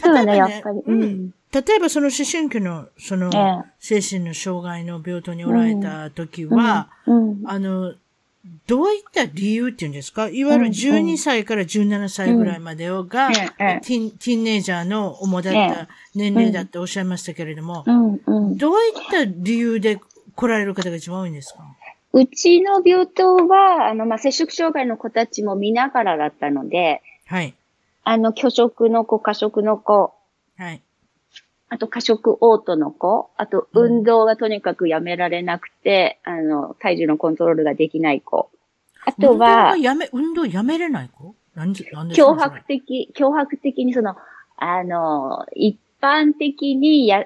[0.05, 0.81] えばねやっぱり。
[0.85, 7.41] うん例えばその思春期の、そのええ、精神の障害の病棟におられた時は、うん。
[7.45, 7.93] あの、
[8.67, 10.27] どういった理由っていうんですか？
[10.29, 17.83] いわゆるうん12歳から17歳ぐらいまでをが、ティンティーンネイジャーの主だった年齢だっておっしゃいましたけれども。
[17.85, 19.99] どういった理由で
[20.35, 21.59] 来られる方が一番多いんですか？
[22.13, 27.53] うちの病棟は、あの、まあ、摂食障害の子たちも見ながらだったので、はい。
[28.03, 30.13] あの、拒食の子、過食の子、
[30.57, 30.81] はい。
[31.73, 38.51] あと過食嘔吐の子、あと運動がとにかくやめられなくて、あの、体重のコントロールができない子。
[39.05, 39.45] あと運動
[39.77, 41.33] やめ、運動やめれない子？
[41.55, 44.17] なんで、なんで脅迫的、脅迫的にその、
[44.57, 47.23] あの、一般的にや、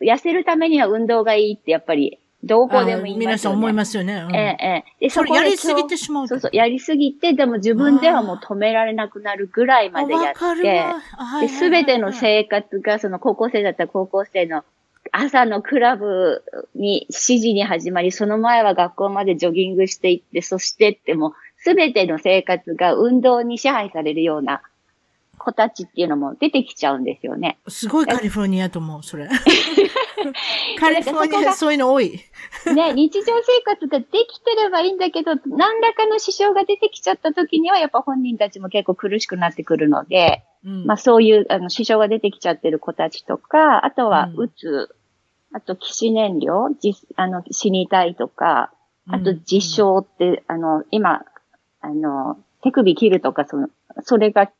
[0.00, 3.26] 痩せるためには運動がいいってやっぱり、どこでも言いますよね。
[3.26, 4.14] 皆さん思いますよね。
[4.14, 5.06] うんええ、ええ。
[5.06, 14.64] で、それこでやりすぎてしまうそうそう、やりすぎて、でも自分ではもう止められなくなるぐらいまでやって、すべての生活が、その高校生だったら高校生の
[15.12, 16.42] 朝のクラブ
[16.74, 24.62] に7時に始まり、その前は学校までジョギングしていって、そしてっても、すべての生活が運動に支配されるような
[25.42, 27.58] 子たちっていうのも出てきちゃうんですよね。
[27.68, 29.28] すごいカリフォルニアと思う、それ。
[30.78, 32.20] カリフォルニアそういうの多い。
[32.74, 44.94] ね、日常生活ができてればいいんだけど、何らかの支障が出てきちゃった時には、やっぱ本人たちも結構苦しくなってくるので、うんまあそういう、あの、支障が出てきちゃってる子たちとか、あとは、うんうつ、
[45.52, 48.72] あと、起死燃料、じあの、死にたいとか、
[49.08, 51.24] あと、自傷って、あの、今、
[51.80, 53.68] あの、手首切るとか、その、
[54.02, 54.50] それが、あ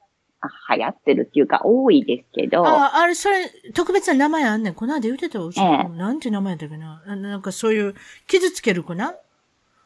[0.76, 4.74] 流行ってるっていうか、多いですけど、あ、あれ、それ、特別な名前あんねん。
[4.74, 5.50] この間言うてたわ。
[5.56, 7.02] ええなんて名前だっけな。
[7.06, 7.94] あなんかそういう、
[8.26, 9.14] 傷つける子な？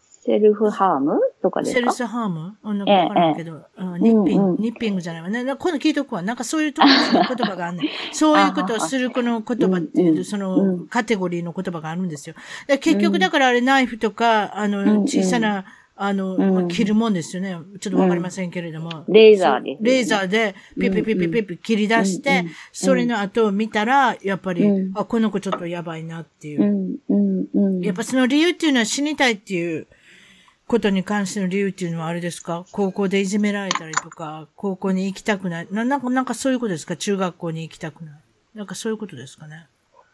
[0.09, 1.21] セルフハーム？
[1.41, 1.79] とかですか？
[1.79, 2.57] セルスハーム？
[2.65, 5.45] うんなんかわからんけど、うんニッピング、うんうんニッピングじゃないわね。
[5.45, 6.23] な今度聞いとくわ。
[6.23, 7.89] なんかそういう特別な言葉があんねん。
[8.13, 12.35] そういうことをする子の言葉っていう、その、うんカテゴリーの言葉があるんですよ。
[12.67, 15.65] で結局うんだからあれナイフとか、あの、小さな、
[15.99, 17.59] あの、うんまあ切るもんですよね。
[17.81, 19.05] ちょっとわかりませんけれども。
[19.09, 26.99] レーザーでレーザーで、ピピピピピピ切り出して、それの後を見たら、やっぱり、うんあ、この子ちょっとやばいなっていう。
[27.83, 29.87] やっぱその理由っていうのは死にたいっていう
[30.67, 35.69] ことに関しての理由っていうのはあれですか高校でいじめられたりとか、高校に行きたくない。
[35.71, 38.15] ななんか、なんかそういうことですか中学校に行きたくない。
[38.55, 39.67] なんかそういうことですかね。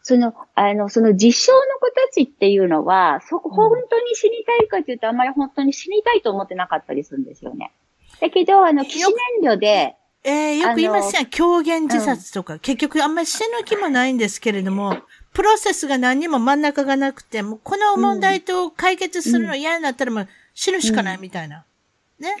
[0.03, 7.71] その、あの、その実証の子たちっていうのは、そこ、本当に死にたいかっていうと、あんまり本当に死にたいと思ってなかったりするんですよね。
[8.19, 11.25] だけど、あの、起死燃料で、えー、よく言いますやん。
[11.27, 14.97] 狂言自殺とか、結局あんまり死ぬ気もないんですけれども、
[15.33, 21.63] プロセスが何にも真ん中がなくて、もうこの問題と解決するの嫌になったらもう死ぬしかないみたいな。
[22.23, 22.35] ね。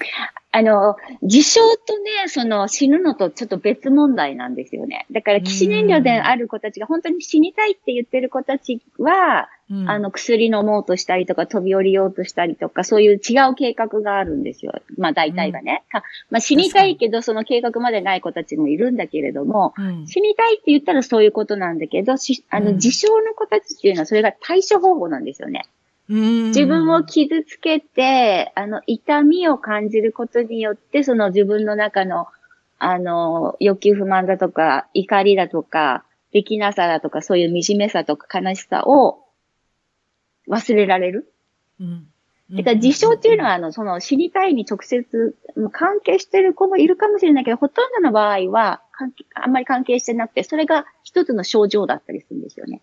[0.55, 5.07] あの、自傷とね、その死ぬのとちょっと別問題なんですよね。
[5.11, 14.73] だから、起死燃料である子たちが本当に死にたいって言ってる子たちは、うん、あの、薬飲もうとしたりとか、飛び降りようとしたりとか、そういう違う計画があるんですよ。
[14.97, 15.83] まあ、大体がね。
[15.91, 25.63] うん、まあ、死にたいけど、その計画までない子たちもいるんだけれども、うん、死にたいって言ったらそういうことなんだけど、あの、自傷の子たちっていうのは、それが対処方法なんですよね。
[26.09, 32.27] 自分を傷つけて、あの、痛みを感じることによって、その自分の中の、
[32.77, 39.25] あの、欲求不満だとか、怒りだとか、できなさだとか、そういう惨めさとか悲しさを
[40.49, 41.31] 忘れられる。
[41.79, 42.07] うん。
[42.51, 45.35] だから自傷っていうのは、あの、その死にたいに直接
[45.71, 48.81] 関係してる子もいるかもしれないけど、ほとんどの場合は、
[49.35, 52.81] あんまり関係してなくて、それが一つの症状だったりするんですよね。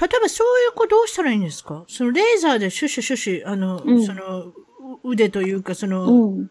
[0.00, 1.84] 例えばそういう子どうしたらいいんですか？
[1.88, 4.52] そのレーザーでシュシュシュシュ、あの、うん、その
[5.04, 6.50] 腕というか、その、うん、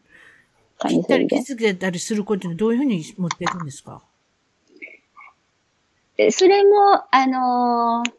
[0.79, 4.01] 切ったり傷つけたりする子っていうのはどういうふうに持っていくんですか？
[6.31, 8.11] それも、あのー、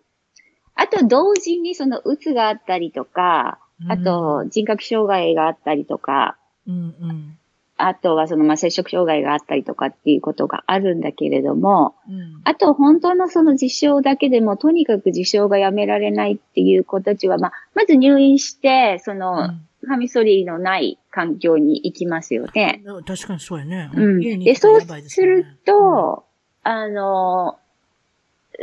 [0.75, 3.59] あと同時にそのうつがあったりとか、
[3.89, 6.79] あと人格障害があったりとか、うんう
[7.13, 7.39] ん、
[7.77, 19.51] あとはその、まあ、接触障害があったりとかっていうことがあるんだけれども、うん、あと本当のその事象だけでも、とにかく事象がやめられないっていう子たちは、まあ、まず入院して、その、
[19.87, 22.83] カミソリのない環境に行きますよね。
[23.07, 23.91] 確かにそうやね。
[23.93, 24.21] うん。
[24.21, 26.25] で、そうすると、
[26.65, 27.59] うん、あの、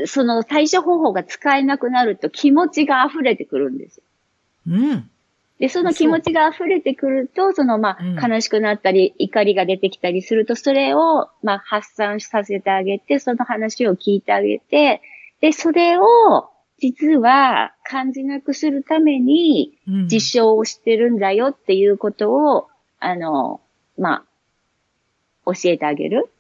[0.05, 4.03] その対処方法が使えなくなると気持ちが溢れてくるんですよ。
[4.67, 5.09] うん。
[5.61, 15.03] で、その気持ちが溢れてくると、その、まあ、悲しくなったり、怒りが出てきたりすると、それを、まあ、発散させてあげて、その話を聞いてあげて、
[15.39, 19.77] で、それを、実は感じなくするために、
[20.11, 22.67] 実証をしてるんだよっていうことを、
[22.99, 23.61] あの、
[23.99, 24.25] ま
[25.45, 26.31] あ、教えてあげる。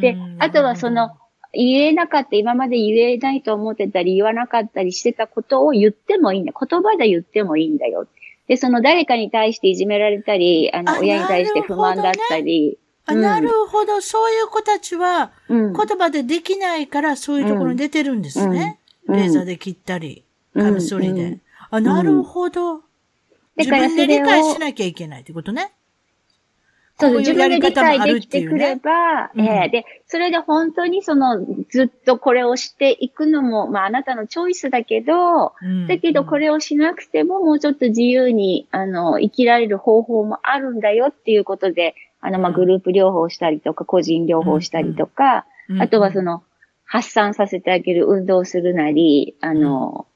[0.00, 1.16] で、あとはその、
[1.54, 6.52] 言えなかった、今まで言えないと思ってたり、言わなかったりしてたことを言ってもいいんだ。
[6.52, 8.06] 言葉で言ってもいいんだよ。
[8.48, 12.78] で、その誰かに対していじめられたり、あの、親に対して不満だったり。
[13.06, 18.78] あ、なるほど、そういう子たちは、言葉でできないから、そういうところに出てるんですね。
[19.08, 21.38] レーザーで切ったり、カミソリで。
[21.70, 22.82] あ、なるほど。
[23.56, 25.72] 自分で理解しなきゃいけないってことね。
[26.98, 46.44] そう、自分で理解できてくれば、ね、えー、で、それで本当にその、ずっとこれをしていくのも、まああなたのチョイスだけど、うん、だけどこれをしなくてももうちょっと自由に、あの、生きられる方法もあるんだよっていうことで、あの、まあグループ療法したりとか、個人療法したりとか、うん、あとはその、
[46.84, 50.06] 発散させてあげる運動するなり、あの、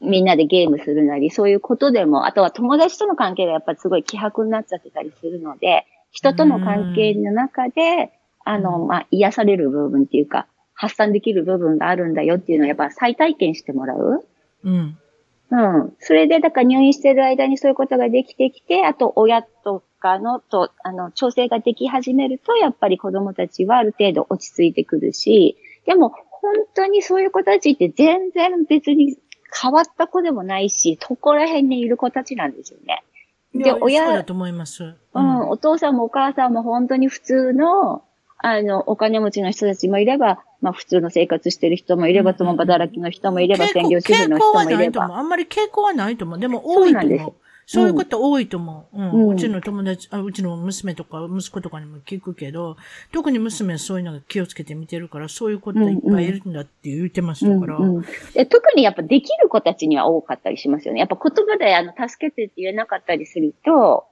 [0.00, 8.12] みんなでゲームするなり、そういうことでも、あとは友達との関係がやっぱりすごい希薄になっちゃってたりするので、人との関係の中で、
[8.44, 14.24] あの、まあ、癒される部分っていうか、発散できる部分があるんだよっていうのをやっぱ再体験してもらう。
[14.64, 14.96] うん。
[15.50, 15.92] うん。
[15.98, 29.16] それで、だから入院してる間にそういうことができてきて、あと親とかのと、あの、調整ができ始めると、やっぱり子供たちはある程度落ち着いてくるし、でも、本当にそういう子たちって全然別に
[29.60, 33.02] 変わった子でもないし、そこら辺にいる子たちなんですよね。
[33.54, 35.40] で、親、だと思います、うん。
[35.40, 38.02] うん、お父さんもお母さんも本当に普通の、
[38.38, 45.04] あの、お金持ちの人たちもいれば、まあ普通の生活してる人もいれば、共働きの人もいれば、専業主婦の人もいれば。
[45.16, 46.38] あんまり傾向はないと思う。
[46.38, 47.34] でも多いと思う。
[47.66, 48.98] そういうこと多いと思う。
[48.98, 49.28] うん。
[49.30, 52.76] うちの友達あ、うちの娘とか息子とかにも聞くけど、
[53.12, 58.04] 特に娘はそういうのが気をつけて見てるから、そういうこといっぱいいるんだって言ってましたから、うんうん、
[58.46, 61.00] 特にやっぱできる子たちには多かったりしますよね。
[61.00, 64.06] やっぱ言葉であの、助けてって言えなかったりすると、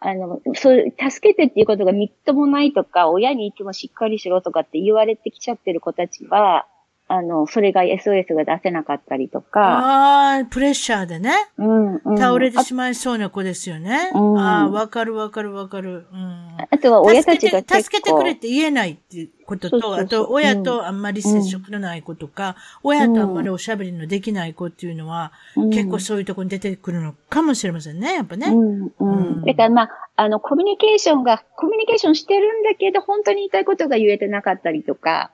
[0.00, 6.66] あの、そう、助けてっていうことがみっともないとか、親にいつもしっかりしろとかって言われてきちゃってる子たちは、
[7.06, 9.60] あの、それが SOS が出せなかったりとか。
[9.60, 11.32] ああ、プレッシャーでね。
[11.58, 14.10] うん、うん、倒れてしまいそうな子ですよね。
[14.14, 16.06] ああ、わかるわかるわかる。
[16.10, 16.56] うん。
[16.70, 28.46] あとは親たちが助けて、助けてくれって言えないっていうことと、あと、親とあんまり接触のない子とか、うん、親とあんまりおしゃべりのできない子っていうのは、うん、結構そういうところに出てくるのかもしれませんね、やっぱね。
[28.48, 28.92] うん。
[28.98, 29.44] うん。
[29.44, 35.30] だからまあ、あの、コミュニケーションが、コミュニケーションしてるんだけど、本当に言いたいことが言えてなかったりとか、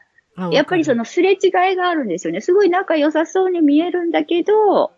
[0.53, 2.41] やっぱりそのすれ違いがあるんですよね。
[2.41, 4.93] すごい仲良さそうに見えるんだけど、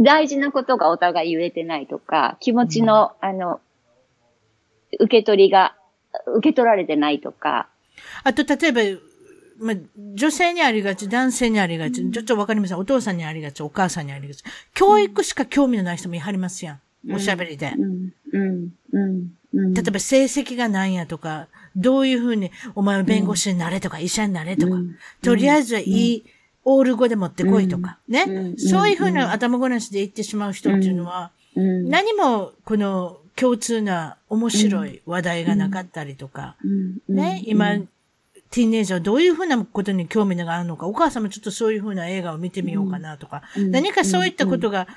[0.00, 3.60] 大事なことがお互い言えてないとか、気持ちの、うん、あの、
[4.98, 5.76] 受け取りが、
[6.36, 7.68] 受け取られてないとか。
[8.24, 9.00] あと、例えば、
[9.58, 9.76] まあ、
[10.14, 12.78] 女性にありがち、男性にありがち、ちょっとわかりません。
[12.78, 14.42] お父さんにありがち、お母さんにありがち。
[14.74, 16.80] 教育しか興味のない人もいはりますやん。
[17.12, 17.72] おしゃべりで。
[17.76, 18.12] うん。
[18.32, 18.68] うん。
[18.92, 19.30] うん。
[19.54, 19.74] うん。
[19.74, 24.96] 例えば成績が何やとか、どういうふうに、お前は弁護士になれとか、医者になれとか、うん。
[25.22, 26.24] とりあえずはいい、
[26.64, 28.58] オール語で持ってこいとか、ね、うん。
[28.58, 37.76] そういうふうな頭ごなしで言ってしまう人っていうのは、うん、何もこの共通な面白い話題がなかったりとか、うん、ね、今、
[38.50, 43.70] ティーンエイジャーはどういうふうなことに興味があるのか、お母さんもちょっとそういうふうな映画を見てみようかなとか、うん。
[43.70, 44.88] 何かそういったことが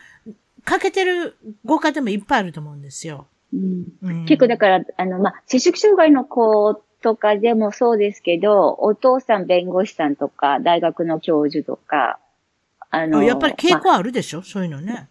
[0.63, 3.27] 欠けてるご家庭もいっぱいあると思うんですよ。
[3.54, 12.20] うんうん結構だから、あの、まあ、摂食障害の子とかでもそうですけど、お父さん弁護士さんとか、大学の教授とか、
[12.91, 15.10] あの、やっぱり傾まあ向あるでしょ、そういうのね。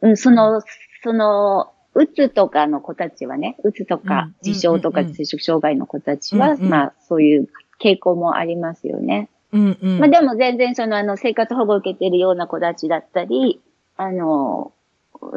[0.00, 0.62] うん、その、
[1.02, 7.48] その、うつとかの子たちはね、うつとうんか、自傷とか摂食障害の子たちは、うんうんまあ、そういう
[7.80, 9.28] 傾向もありますよね。
[9.52, 9.98] うんうん。
[10.00, 13.62] まあでも全然そのあの生活保護を受けているような子たちだったり、
[13.96, 14.72] あの、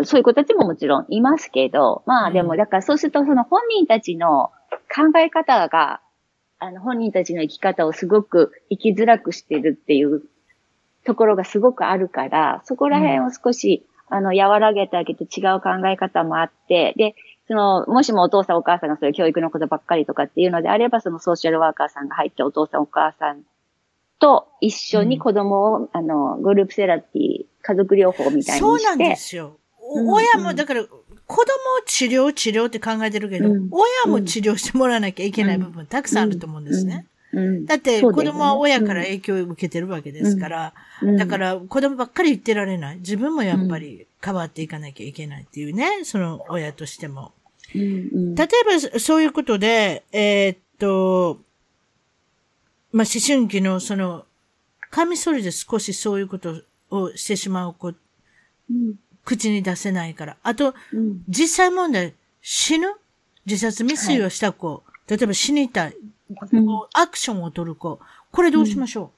[0.03, 4.51] そういう子たちももちろんいますけど、まあでもだからそうするとその本人たちの
[4.93, 6.01] 考え方が、
[6.59, 10.23] あの本人たちの生き方をすごく生きづらくしてるっていう
[11.05, 17.15] ところがすごくあるから、そこら辺を少し、あの、和らげてあげて違う考え方もあって、で、
[17.47, 23.43] その、もしもお父さんお母さんがそういう教育のことばっかりとかっていうのであれば、そのソーシャルワーカーさんが入ってお父さんお母さん
[24.19, 28.59] と一緒に子供を、あの、グループセラピー、家族療法みたいにして。
[28.59, 29.57] そうなんですよ。
[29.89, 30.55] 親も、うん。
[30.55, 30.91] だから、子
[31.27, 31.45] 供を
[31.85, 33.69] 治療、治療って考えてるけど、うん。
[33.71, 37.07] 親も治療してもらわなきゃいけない部分たくさんあると思うんですね。
[37.33, 37.65] うん。
[37.65, 41.17] だって、子供は親から影響を受けてるわけですから、うん。
[41.17, 42.97] だから、子供ばっかり言ってられない。
[42.97, 47.33] 自分もやっぱり変わっていかなきゃいけないっていうね、その親としても。
[47.73, 48.35] 例え
[48.93, 51.41] ば、そういうことで、えーっと、
[52.91, 54.25] まあ、思春期のその、
[54.89, 57.93] カミソリで少しそういうことをしてしまう子、う
[58.73, 58.95] ん
[59.27, 60.37] 口に出せないから。
[60.41, 61.21] あと、うん。
[61.27, 62.87] 実際問題、死ぬ？
[63.45, 65.95] 自殺未遂をした子、例えば死にたい、
[66.53, 66.67] うん。
[66.93, 67.99] アクションを取る子、
[68.31, 69.11] これどうしましょ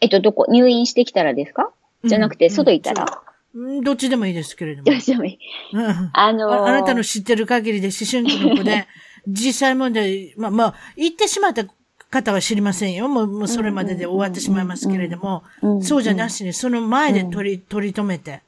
[0.00, 1.72] えっと、どこ、入院してきたらですか？
[2.04, 2.50] う、じゃなくて、うん。
[2.52, 3.22] 外行ったら、
[3.54, 3.72] う。
[3.80, 4.84] んどっちでもいいですけれども。
[4.84, 5.38] どうしてもいい。
[5.72, 5.84] うん。
[5.86, 6.62] ああのー。
[6.64, 8.86] あなたの知ってる限りで思春期の子で、
[9.26, 11.64] 実際問題、まあまあ、言ってしまった
[12.12, 13.08] 方は知りませんよ。
[13.08, 18.42] もう、もうそれまでで終わってしまいますけれども、うんそうじゃなしに、その前で取り、取り留めて。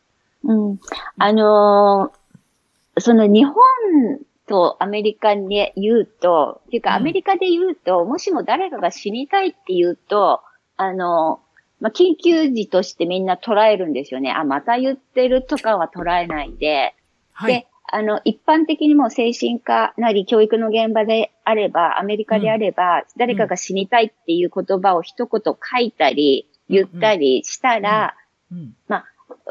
[0.45, 0.81] うん。
[1.19, 2.19] あのー
[2.97, 3.57] その日本
[4.47, 10.43] とアメリカに言うと、っていうかうんアメリカで言うと、もしも誰かが死にたいって言うと、
[10.77, 14.33] あのーまあ、緊急時としてみんな捉えるんですよね。
[14.33, 16.95] あ、また言ってるとかは捉えないで。
[17.33, 28.17] はいで。、あの、一般的にも精神科なり教育の現場であれば、アメリカであれば、誰かが死にたいっていう言葉を一言書いたり、言ったりしたら、
[28.51, 28.75] うん。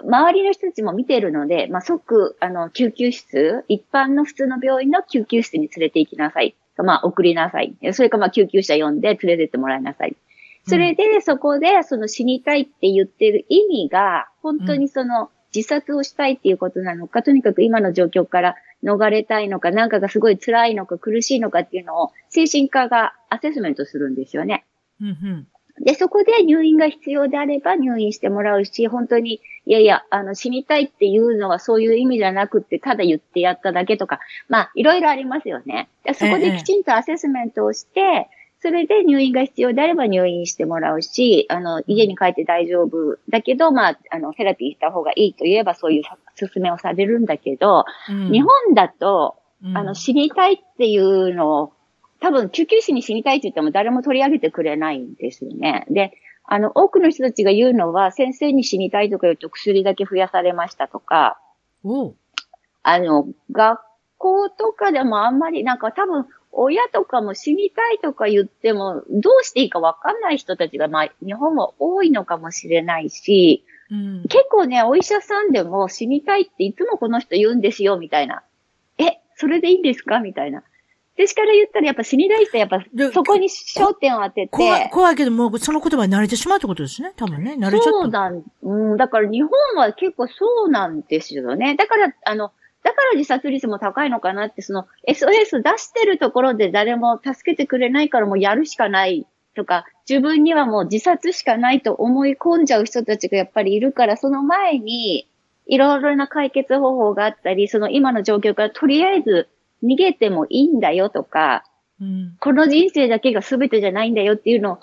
[0.03, 6.55] 周りの人たちも見てるので、まあ、即、あの、救急室、一般の普通の病院の救急室に連れて行きなさい。
[6.77, 7.75] まあ、送りなさい。
[7.91, 10.15] それか、まあ、救急車呼んで連れてってもらいなさい。
[10.65, 24.65] それで、そこで、その死にたいって言ってる意味が、本当にその、自殺をしたいっていうことなのか、とにかく今の状況から逃れたいのか、なんかがすごい辛いのか苦しいのかっていうのを、精神科がアセスメントするんですよね。
[25.01, 25.47] うんうん。
[25.81, 35.89] で、そこで入院が必要であれば入院してもらうし、本当に、いやいや、あの、死にたいっていうのはそういう意味じゃなくって、ただ言ってやっただけとか、まあ、いろいろありますよね。
[36.03, 38.29] でそこできちんとアセスメントをして、
[38.63, 43.17] それで入院が必要であれば入院してもらうし、あの、家に帰って大丈夫。
[43.27, 46.03] だけど、まあ、あの、セラピーした方がいいと言えばそういう
[46.39, 48.31] 勧めをされるんだけど、うん。
[48.31, 49.77] 日本だと、うん。
[49.77, 51.73] あの、死にたいっていうのを、
[52.21, 55.85] 多分救急士に死にたいって言っても誰も取り上げてくれないんですよね。
[55.89, 56.13] で、
[56.45, 61.37] あの、多くの人たちが言うのは、先生に死にたいとか言うと薬だけ増やされましたとか、
[62.81, 63.81] あの、学
[64.19, 74.23] 校とかでもあんまり、なんか多分、親とかも死にたいとか言っても、どうしていいかわかんない人たちが、まあ、日本は多いのかもしれないし、うん。
[74.23, 78.43] 結構ね、お医者さんでも死にたいっていつもこの人言うんですよ、みたいな。
[78.97, 80.19] え、それでいいんですか？
[80.19, 80.63] みたいな。
[81.15, 84.47] 私から言ったらやっぱ死にたい人はやっぱでそこに焦点を当てて。
[84.47, 87.13] 怖い、怖いけどもうその言葉に慣れてしまうってことですね。
[87.15, 87.55] 多分ね。
[87.59, 87.89] 慣れちゃった。
[87.91, 91.75] そうなん、うん、だから日本は結構そうなんですよね。
[91.75, 92.51] だから、あの、
[92.83, 99.25] だから自殺率も高いのかなって、その SOS 出してるところで誰も助けてくれないからもうやるしかない
[99.55, 105.27] とか、自分にはもう自殺しかないと思い込んじゃう人たちがやっぱりいるから、その前に
[105.65, 109.47] いろいろな解決方法があったり、その今の状況からとりあえず
[109.83, 111.63] 逃げてもいいんだよとか、
[112.01, 112.35] うん。
[112.39, 114.79] この人生だけが全てじゃないんだよっていうのを、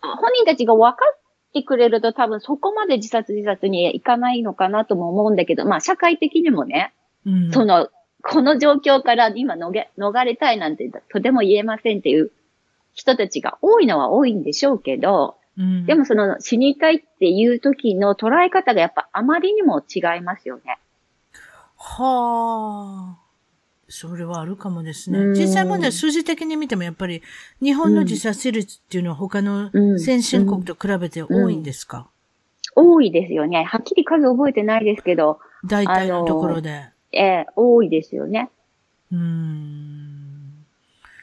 [0.00, 1.20] 本人たちが分かっ
[1.50, 6.94] ってくれると多分そこまで自殺自殺にいかないのかなとも思うんだけど、まあ社会的にもね、
[7.26, 7.88] うんその、
[8.22, 12.30] この状況から今逃げ逃れたいなんてとても言えませんっていう
[12.92, 20.78] 人たちが多いのは多いんでしょうけど、うんでもその死にたいっていう時の捉え方がやっぱあまりにも違いますよね。
[21.76, 23.30] はあ。
[23.92, 25.18] それはあるかもですね。
[25.18, 27.22] うん実際問題数字的に見てもやっぱり
[27.60, 32.08] 日本の自殺率っていうのは他のうん先進国と比べて多いんですか、
[32.76, 33.64] 多いですよね。
[33.64, 36.84] はっきり数覚えてないですけど、大体のところで。
[37.12, 38.50] ええ多いですよね。
[39.12, 40.20] うーん。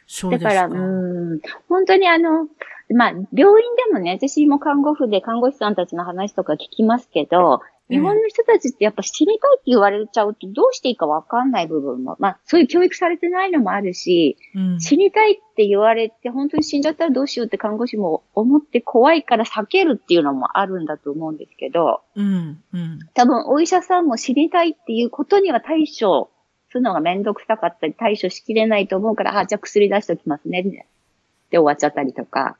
[0.07, 0.49] そうですか。
[0.49, 2.47] だから、うん、本当にあの、
[2.89, 22.61] まあ、病院でもね、私も看護婦で看護師さんたちの話とか聞きますけど、日本の人たちってやっぱ死にたいって言われちゃうとどうしていいかわかんない部分も、まあ、そういう教育されてないのもあるし、うん死にたいって言われて本当に死んじゃったらどうしようって看護師も思って怖いから避けるっていうのもあるんだと思うんですけど、うん。
[22.73, 22.99] うん。
[23.13, 26.29] 多分お医者さんも死にたいっていうことには対処
[26.69, 30.61] するのがめんどくさかったり対処しきれないと思うから、あ、じゃあ薬出しておきますね。
[30.63, 32.57] で終わっちゃったりとか。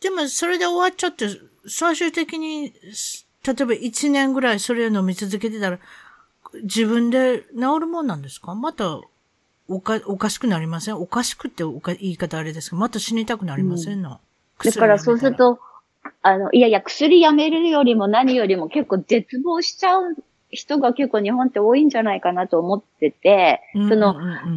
[0.00, 1.26] でも、それで終わっちゃって、
[1.68, 5.78] 最終的に、す例えば1年ぐらいそれを飲み続けてたら、
[6.62, 8.54] 自分で治るもんなんですか？
[8.54, 9.00] また、
[9.68, 10.96] おか、おかしくなりません？
[10.96, 14.20] おかしくっておか言い方あれですけど、また死にたくなりませんの、
[14.64, 15.58] だからそうすると、
[16.22, 20.16] あの、いやいや、薬やめるよりも何よりも結構絶望しちゃう
[20.50, 24.14] 人が結構日本って多いんじゃないかなと思ってて、薬その、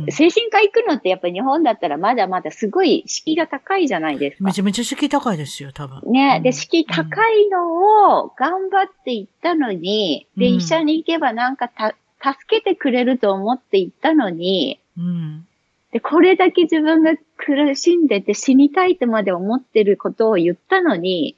[0.10, 4.54] 精神科行くのってやっぱり日本だったらまだまだすごい敷居が高いじゃないですかめ。
[4.54, 6.02] ちゃめちゃ敷居高いですよ、多分。
[6.12, 15.48] ね、うんで、敷居高いのを頑張って行ったのに、で、うん医者に行けばなんかた、助けてくれると思って行ったのに、うん。
[15.92, 21.36] で、これだけ自分が苦しんでて死にたいとまで思ってることを言ったのに、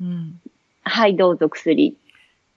[0.00, 0.40] うん。
[0.84, 1.96] はい、どうぞ薬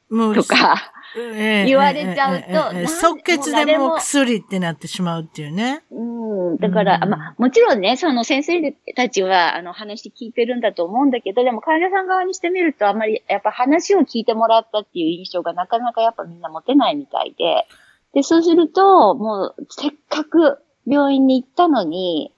[0.09, 5.83] もうとか、ええ言われちゃうと即決でも薬ってなってしまうっていうね。
[5.91, 7.09] うん、だから、うん。
[7.09, 17.65] まあ、もちろんね、その先生たちは、あの、話聞いてるんだと思うんだけど、でも患者さん側にしてみると、あんまり、やっぱ話を聞いてもらったっていう印象がなかなかやっぱみんな持てないみたいで、
[18.13, 22.33] で、そうすると、もう、せっかく病院に行ったのに、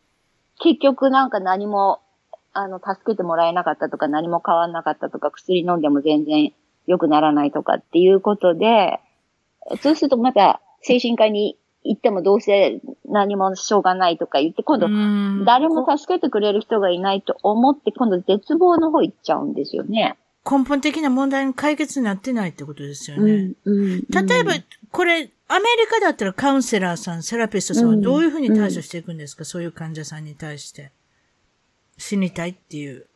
[0.59, 2.01] 結局なんか何も、
[2.53, 6.53] あの、助けてもらえなかったとか、何も変わんなかったとか、薬飲んでも全然
[6.88, 8.99] 良くならないとかっていうことで、
[9.81, 20.17] そうするとまた精神科に行ってもどうせ何もしょうがないとか言って、今度うん誰も助けてくれる人がいないと思って、今度絶望の方行っちゃうんですよね。
[20.49, 23.53] 根本的な問題に解決になってないってことですよね。
[23.65, 24.53] うんうん例えば、
[24.91, 30.91] これ、アメリカだったらカウンセラーさん、セラピストさんはどういうふうに対処していくんですか、そういう患者さんに対して。
[31.97, 33.07] 死にたいっていう。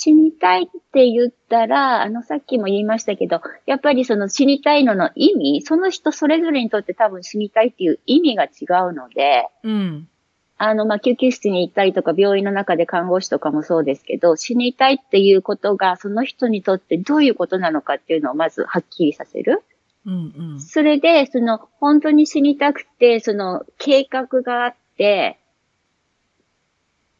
[0.00, 8.48] 死にたいって言ったら、あの、さっきも言いましたけど、やっぱりその死にたいのの意味、その人それぞれにとって多分死にたいっていう意味が違
[8.88, 10.08] うので、うん。
[10.56, 19.64] あの、まあ、救急室に行ったりとか、病院の中で看護師とかもそうですけど、死にたいっていうことが、その人にとってどういうことなのかっていうのをまずはっきりさせる。
[20.06, 20.60] うんうん。
[20.60, 25.40] それで、その、本当に死にたくて、その、計画があって、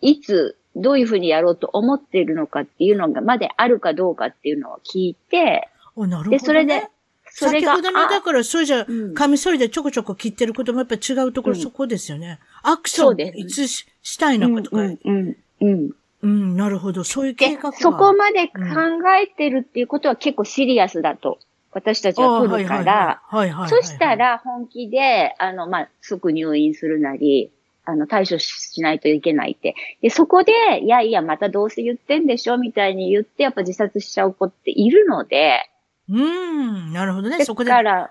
[0.01, 6.39] いつ、どういうふうにやろうと思っているのかっていうのが、まであるかどうかっていうのを聞いて、お、なるほど、ね。
[6.39, 6.89] で、それで、
[7.31, 12.39] それが、先ほどの、だあから、そうじゃうん、カミソリでちょこちょこ切ってることもやっぱ違うところ、うんそこですよね。
[12.63, 15.91] アクション、そうですいつししたいのかとか、ううんん、うん、うん。
[16.23, 16.57] うん。
[16.57, 17.05] なるほど。
[17.05, 18.55] そういう計で画が。、そこまで考
[19.21, 21.39] えてるっていうことは結構シリアスだと、
[21.73, 27.53] 私たちは取るから、はいはいそした、ら本気で、あの、まあ、即入院するなり、
[27.89, 29.75] あの、対処しないといけないって。
[30.03, 35.71] で、そこで、いやいや、またどうせ言ってんでしょみたいに言って、やっぱ自殺しちゃう子っているので、
[36.11, 37.39] うーん、なるほどね。
[37.39, 37.71] だそこで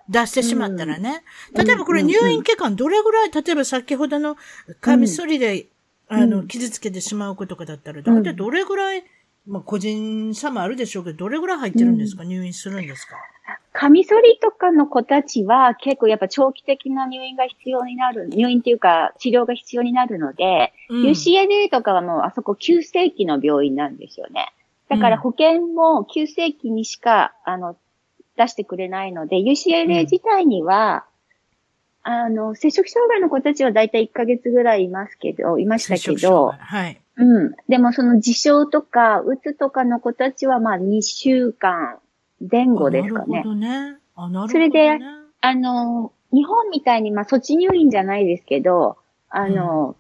[0.10, 1.24] 出してしまったらね。
[1.56, 4.36] うん例えばこれ入院期間どれぐらい、例えば先ほどの
[4.82, 5.68] カミソリで、
[6.08, 9.04] あの、うん傷つけてしまうことかだったら、大体どれぐらい、
[9.48, 13.16] まあ個人差もあるでしょうけど、どれぐらい入ってるんですか、入院するんですか？
[13.74, 21.04] カミソリとかの子たちは結構やっぱ長期的な入院が必要になる、入院っていうか治療が必要になるので、うん。
[21.04, 24.52] UCLA とかはもうあそこ急性期の病院なんですよね。
[24.90, 27.78] だから保険も急性期にしか、あの、
[28.36, 31.06] 出してくれないので、UCLA 自体には、
[32.04, 37.02] あの、接触障害の子たちはだいたい1ヶ月ぐらいいますけど、いましたけど、はい。
[37.18, 37.56] うん。
[37.68, 42.00] でもその自傷とか、うつとかの子たちはまあ2週間
[42.40, 43.50] 前後ですかねなるほ。
[43.50, 43.68] どね。
[43.70, 44.52] あ、なるほど、ね。
[44.52, 45.00] それで
[45.42, 48.98] あの、日本みたいに、まあ、措置入院じゃないですけど、
[49.30, 49.96] あの、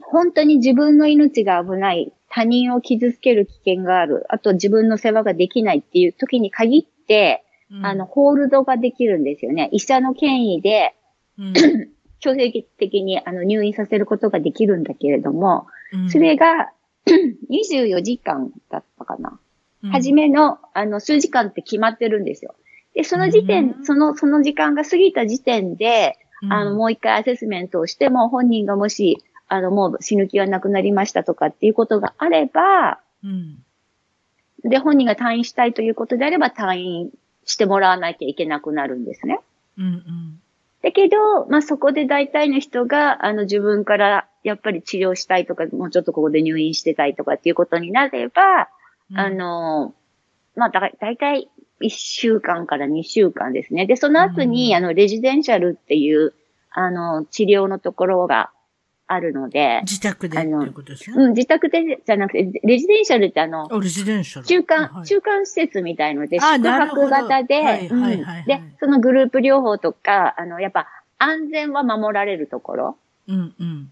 [0.00, 9.68] 本当に自分の命が危ない、他人を傷つける危険がある、あと自分の世話ができないっていう時に限って、うん、あの、ホールドができるんですよね。
[9.72, 10.94] 医者の権威で、
[11.38, 11.52] うん、
[12.20, 15.73] 強制的にあの入院させることができるんだけれども、うん、
[16.10, 16.72] それが
[17.50, 19.38] 24時間だったかな。
[19.90, 22.54] 初めの、あの、数時間って決まってるんですよ。
[22.94, 26.16] で、その時点、その、その時間が過ぎた時点で、
[26.48, 33.62] あの、もう一回アセスメントをしても、本人がもし、あの、もう死ぬ気はなくなりましたとかっていうことがあれば、うん、
[34.64, 37.10] で、本人が退院したいということであれば、退院
[37.44, 39.40] してもらわなきゃいけなくなるんですね。
[39.78, 40.40] うんうん、
[40.84, 48.68] だけど、まあ、そこで大体の人が、あの、自分からやっぱり治療したいとか、もうちょっとここで入院してたいとかっていうことになれば、
[49.10, 49.94] うん、あの、
[50.56, 51.48] まあ、だ、だいたい
[51.82, 53.86] 1週間から2週間ですね。
[53.86, 56.34] で、その後に、うん、あの、レジデンシャルっていう、
[56.70, 58.50] あの、治療のところが
[59.06, 59.80] あるので。
[59.82, 60.38] 自宅で？
[60.38, 61.16] っていうことですね。
[61.16, 64.46] うん、自宅でじゃなくて、レジデンシャルってあの、レジデンシャル。
[64.46, 70.86] 中間、はい、中間施設みたいので、宿泊型で、はいはいはい、で、そのグループ療法とか、あの、やっぱ
[71.18, 72.96] 安全は守られるところ。
[73.28, 73.90] うんうん。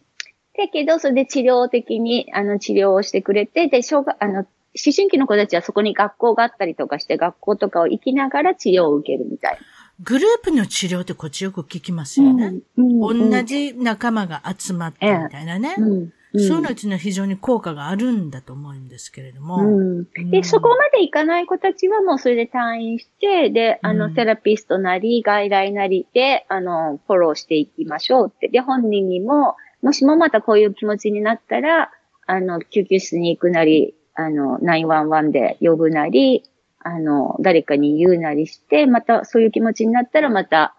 [0.57, 4.47] だけど、それで治療的に、あの、治療をしてくれて、で、小学、あの、思
[4.95, 9.59] 春期の子たちはそこに学校があったりとかして、学校とかを行きながら治療を受けるみたいな。
[10.03, 12.55] グループの治療ってこっちよく聞きますよね。
[12.77, 15.75] うんうん、同じ仲間が集まってみたいなね。
[15.79, 20.07] うんそういうのうちの非常に効果があるんだと思うんですけれども。
[20.31, 28.49] で、そこまでいかない子たちはもうそれで退院して、で、あの、セラピストなり、外来なりで、あの、フォローしていきましょうって。
[28.49, 31.91] で、本人にも、もしもまたこういう気持ちになったら、
[32.27, 36.45] あの、救急室に行くなり、あの、911で呼ぶなり、
[36.85, 40.75] あの、誰かに言うなりして、またそういう気持ちになったらまた、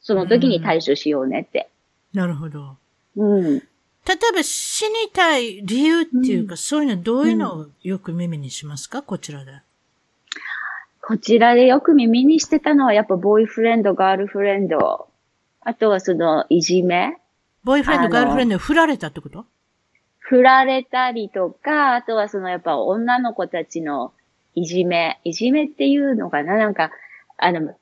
[0.00, 1.68] その時に対処しようねって。
[2.12, 2.76] なるほど。
[3.16, 3.44] うん。
[3.54, 9.52] 例えば死にたい理由っていうか、うん、そういうのどういうのをよく耳にしますか、こちらで。
[11.02, 15.08] こちらでよく耳にしてたのはやっぱボーイフレンド、ガールフレンド。
[15.60, 17.16] あとはそのいじめ。
[17.64, 19.46] ボーイフレンド、ガールフレンド振られたってこと？
[20.18, 24.12] 振られたりとか、あとはそのやっぱ女の子たちの
[24.62, 26.56] いじめ、いじめっていうのかな？
[26.56, 26.90] なんか、
[27.36, 27.74] あの、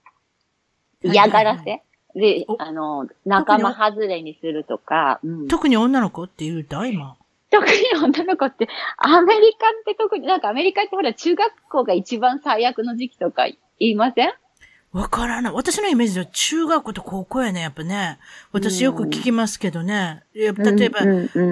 [1.02, 1.80] 嫌がらせ、はいはい
[2.14, 5.20] はい、で、あの、仲間外れにするとか。
[5.24, 7.16] うん、特に女の子って言うと今。
[7.50, 8.68] 特に女の子って、
[8.98, 13.46] アメリカって特に、なんかアメリカってほら中学校が一番最悪の時期とか
[13.78, 14.32] 言いません？
[14.92, 15.52] わからない。
[15.52, 18.18] 私のイメージでは中学校と高校やね、やっぱね。
[18.50, 20.24] 私よく聞きますけどね。
[20.34, 20.52] 例え
[20.88, 21.04] ば、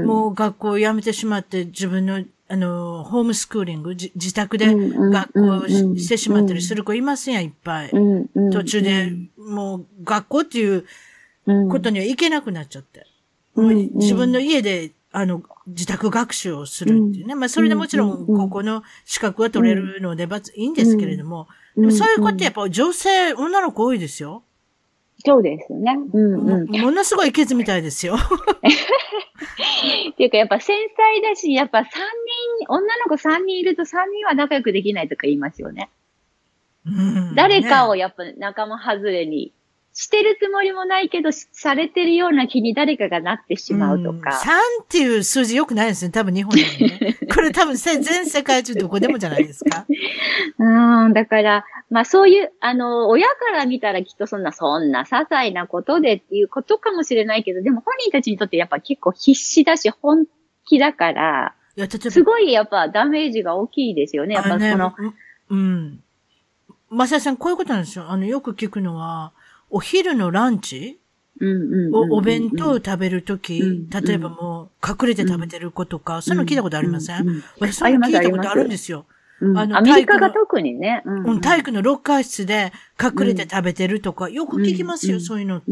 [0.05, 4.67] もう学校辞めてしまって自分のあの、ホームスクーリング、自宅で
[5.11, 7.91] 学校してしまったりする子いますやん、いっぱい。
[8.53, 10.85] 途中で、もう学校っていう
[11.69, 13.07] ことには行けなくなっちゃって。
[13.57, 17.35] もう自分の家で、あの、自宅学習をするっていうね。
[17.35, 24.45] まあ、それでもちろん、ここの資格は取れるので、いいんですけれども、でもそういう子ってやっぱ女性、女の子多いですよ。
[25.19, 25.97] そうですよね。
[26.13, 26.81] うんうん。
[26.81, 28.15] ものすごいケツみたいですよ。
[28.15, 28.19] っ
[30.17, 31.91] ていうか、やっぱ繊細だし、やっぱ3人、
[32.69, 35.91] 女の子3人いると3人は仲良くできないとか言いますよね。
[36.87, 39.53] うん、誰かをやっぱ仲間外れに
[39.97, 44.31] してるつもりもないけど、されてるような気に誰かがなってしまうとか。
[44.31, 46.11] 3っていう数字良くないですね。
[46.11, 47.17] 多分日本でもね。
[47.33, 49.87] これ多分全世界中どこでもじゃないですか。
[50.59, 60.27] うん、だから、まあそういう、あの、親から見たらきっとそんな、そんな些細なことでっていうことかもしれないけど、でも本人たちにとってやっぱ結構必死だし、本
[60.67, 64.35] 気だから、いやすごいやっぱダメージが大きいですよね。
[64.35, 65.15] やっぱその、ね、
[65.51, 66.01] うん。
[66.91, 68.07] マサさん、こういうことなんですよ。
[68.09, 69.33] あの、よく聞くのは、
[69.71, 71.01] お昼のランチ
[71.93, 77.43] お弁当を食べるとき、例えばもう隠れて食べてる子とか、そういうの聞いたことありません？
[77.59, 79.07] 私それ聞いたことあるんですよ。
[79.41, 81.03] あの、アメリカが特にね。
[81.05, 85.67] うん、体育のロッカー室で隠れて食べてるとか、よく聞きますよ、そういうのって。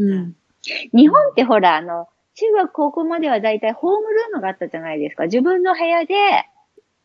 [0.93, 5.23] 日本ってほら、あの、中学高校まではだいたいホームルームがあったじゃないですか。
[5.25, 6.13] 自分の部屋で、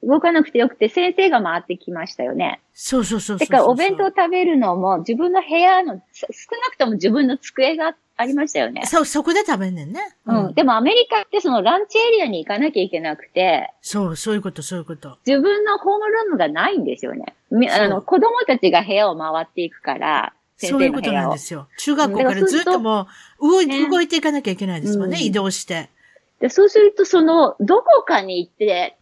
[0.02, 2.60] 動かなくてよくて先生が回ってきましたよね。
[2.72, 6.26] そうそうそうそうだからお弁当食べるのも自分の部屋の、少
[6.62, 8.82] なくとも自分の机がありましたよね。
[8.84, 10.00] そう、そこで食べんねんね。
[10.26, 10.46] うん。
[10.46, 13.72] うん、でもアメリカってそのランチエリアに行かなきゃいけなくて。
[13.80, 15.18] そう、そういうこと、そういうこと。
[15.26, 17.36] 自分のホームルームがないんですよね。
[17.70, 21.68] あの、子供たちが部屋を回っていくから、そういうことなんですよ。
[21.78, 23.06] 中学校からずっとも
[23.40, 25.88] う動い、ね、動いていかなきゃいけないですもんね、うん、移動して。
[26.40, 28.97] でそうすると、その、どこかに行って、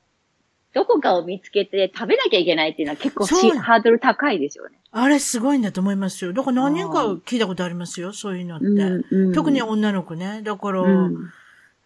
[0.77, 4.77] どこかを見つけて食べなきゃいけないっていうのは結構ハードル高いですよね。
[4.93, 6.35] あれすごいんだと思いますよ。
[6.35, 8.67] だから何人か聞いたことありますよ、そういうのって。
[8.67, 10.43] うんうん、特に女の子ね。
[10.45, 11.31] だから、うん、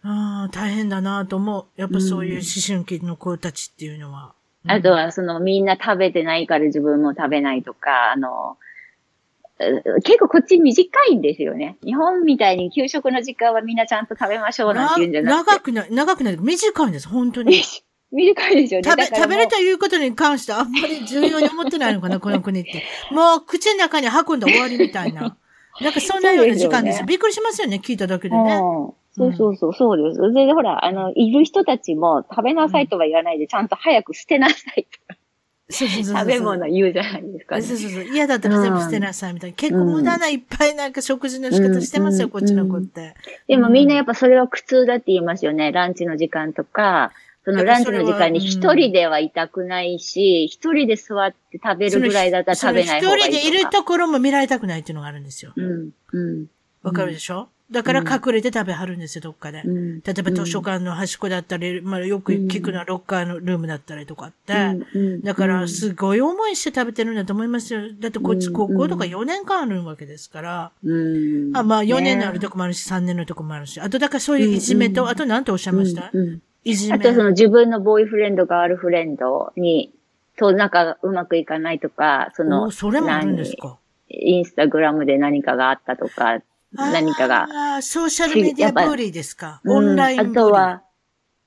[0.03, 1.79] ああ、大変だなと思う。
[1.79, 4.33] やっぱそういう思春期の子たちっていうのは。
[4.67, 8.57] あとは、その、みんな食べてないから自分も食べないとか、あの、
[10.03, 11.77] 結構こっち短いんですよね。
[11.81, 15.51] 日本みたいに給食の時間はみんなちゃんと食べましょうなんて言うんじゃなくて。
[15.51, 16.37] 長くない、長くない。
[16.37, 17.61] 短いんです、本当に。
[18.11, 18.89] 短いですよね。
[18.89, 22.83] 食べ、食べるということに関してあんまり重要に思ってないのかな、 この国って。
[23.11, 25.37] もう口の中に運んだ終わりみたいな。
[25.81, 26.97] なんかそんなような時間です。
[26.97, 28.57] すね、びっくりしますよね、聞いただけでね。
[29.13, 30.33] そうそうそう、そうです。
[30.33, 35.19] で、ほら、あの、いる人たちも食べなさいとは言わないで、ちゃんと早く捨てなさいとか。
[35.71, 38.03] そうそうそう食べ物言うじゃないですか、ね、そうそうそう。
[38.03, 39.55] 嫌だったら全部捨てなさいみたいな。
[39.55, 43.15] 結構無駄ないっぱいなんか食事の仕方してますよ、こっちの子って。
[43.47, 45.71] でもみんなやっぱそれは苦痛だって言いますよね。
[45.71, 55.53] ランチの時間とか、そのランチの時間に一人ではいたくないし、一人で座って食べるぐらいだったら食べない方がいい一人でいるところも見られたくないっていうのがあるんですよ。
[55.55, 55.89] うん。
[56.11, 56.45] うん。
[56.83, 59.61] わかるでしょ、だから隠れて食べはるんですよ、どっかで。
[59.63, 64.53] 例えば図書館の端っこだったり、まあよく聞くのはロッカーのルームだったりとかって。
[65.23, 67.81] だからすごい思いして食べてるんだと思いますよ。
[67.99, 70.59] だってこっち高校とか4年間あるわけですから。
[70.63, 70.71] あ
[71.63, 73.79] まあ4年のあるとこもあるし、3年のとこもあるし。
[73.79, 76.11] あとだからそういういじめと、あと何ておっしゃいました？
[76.63, 76.95] いじめ。
[76.95, 79.93] あとその自分のボーイフレンド、ガールフレンドに、
[80.37, 83.77] と仲うまくいかないとか、その、それもあるんですか？
[84.09, 86.39] インスタグラムで何かがあったとか、
[86.73, 87.47] 何かが。
[87.51, 89.61] ああ、ソーシャルメディアブリですか？
[89.65, 90.83] オンライン、うん、あとは、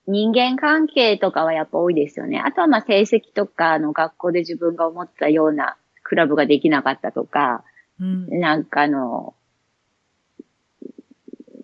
[0.07, 2.39] 人間関係とかはやっぱ多いですよね。
[2.39, 7.65] あとはまあ成績とか、あの学校で自分が思ったようなクラブができなかったとか、
[7.99, 9.35] うん、なんかあの、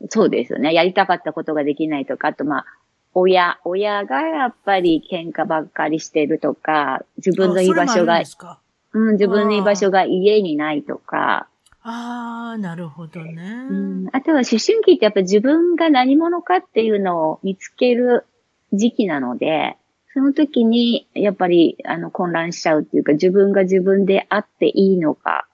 [0.08, 0.72] そうですよね。
[0.72, 2.64] やりたかったことができないとか、あとまあ、
[3.14, 8.22] 親、親がやっぱり喧嘩ばっかりしてるとか、自分の居場所が、
[8.92, 11.48] うん、自分の居場所が家にないとか、
[11.82, 14.08] ああ、なるほどね、うん。
[14.12, 18.26] あとは思春期ってやっぱ自分が何者かっていうのを見つける
[18.72, 19.76] 時期なので、
[20.12, 25.46] その時にやっぱりあの混乱しちゃうっていうか自分が自分であっていいのか、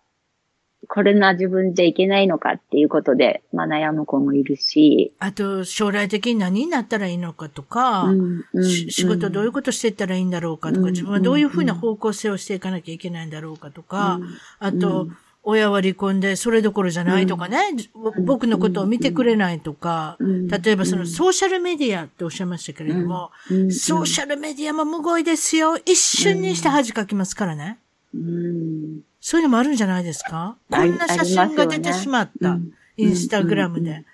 [0.88, 5.12] これな自分じゃいけないのかっていうことで、まあ悩む子もいるし。
[5.18, 14.20] あと、将来的に何になったらいいのかとか、うんうん、仕事どういうことしていったらいいんだろうかとか、自分はどういうふうな方向性をしていかなきゃいけないんだろうかとか、
[14.58, 15.08] あと、
[15.48, 17.58] 親は離婚でそれどころじゃないとかね、
[17.94, 25.76] うん、僕のことを見てくれないとか、うん、例えばそのソーシャルメディアっておっしゃいましたけれども、うん、ソーシャルメディアもむごいですよ。
[25.76, 27.78] 一瞬にして恥かきますからね。
[29.28, 30.56] そういうのもあるんじゃないですか？
[30.70, 32.58] こんな写真が出てしまった。
[32.96, 34.04] インスタグラムで。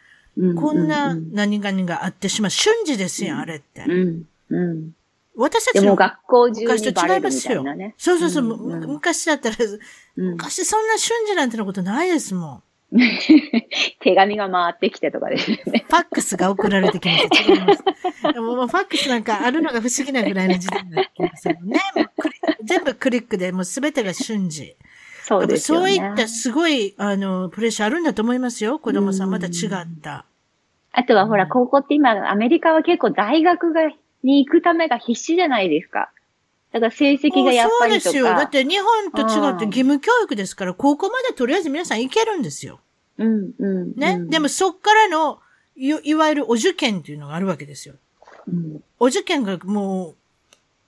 [0.56, 2.50] こんな何々があってしまう。
[2.50, 3.84] 瞬時ですよ、あれって。
[5.36, 7.94] 私たちも学校中にバレるみたいなね。
[7.98, 8.42] そうそうそう、
[8.86, 9.56] 昔だったら、
[10.16, 12.62] 昔そんな瞬時なんてのことないですもん。
[14.00, 15.84] 手紙が回ってきてとかですね。
[15.90, 17.50] ファックスが送られてきます。
[17.50, 17.82] 違います。
[18.32, 21.78] でももうファックスなんかあるのが不思議なぐらいの時代になってますよね。
[22.64, 24.74] 全部クリックでもうすべてが瞬時。
[25.22, 25.78] そうですね。
[25.78, 28.78] そういったすごい、あの、プレッシャーあるんだと思いますよ。
[28.78, 30.24] 子供さんまた違った。
[30.92, 33.82] あとはほら、高校って今、アメリカは結構大学が
[34.22, 36.10] に行くためが必死じゃないですか。
[36.72, 38.02] だから成績がやっぱりとか。
[38.04, 38.24] そうですよ。
[38.24, 42.80] だって日本と違って義務教育ですから、高校までとりあえず皆さん行けるんですよ。
[43.18, 43.94] うん、うん。
[43.96, 44.18] ね。
[44.28, 45.38] でもそっからの
[45.76, 47.94] い、いわゆるお受験っていうのがあるわけですよ。
[48.48, 50.14] うん、お受験がもう、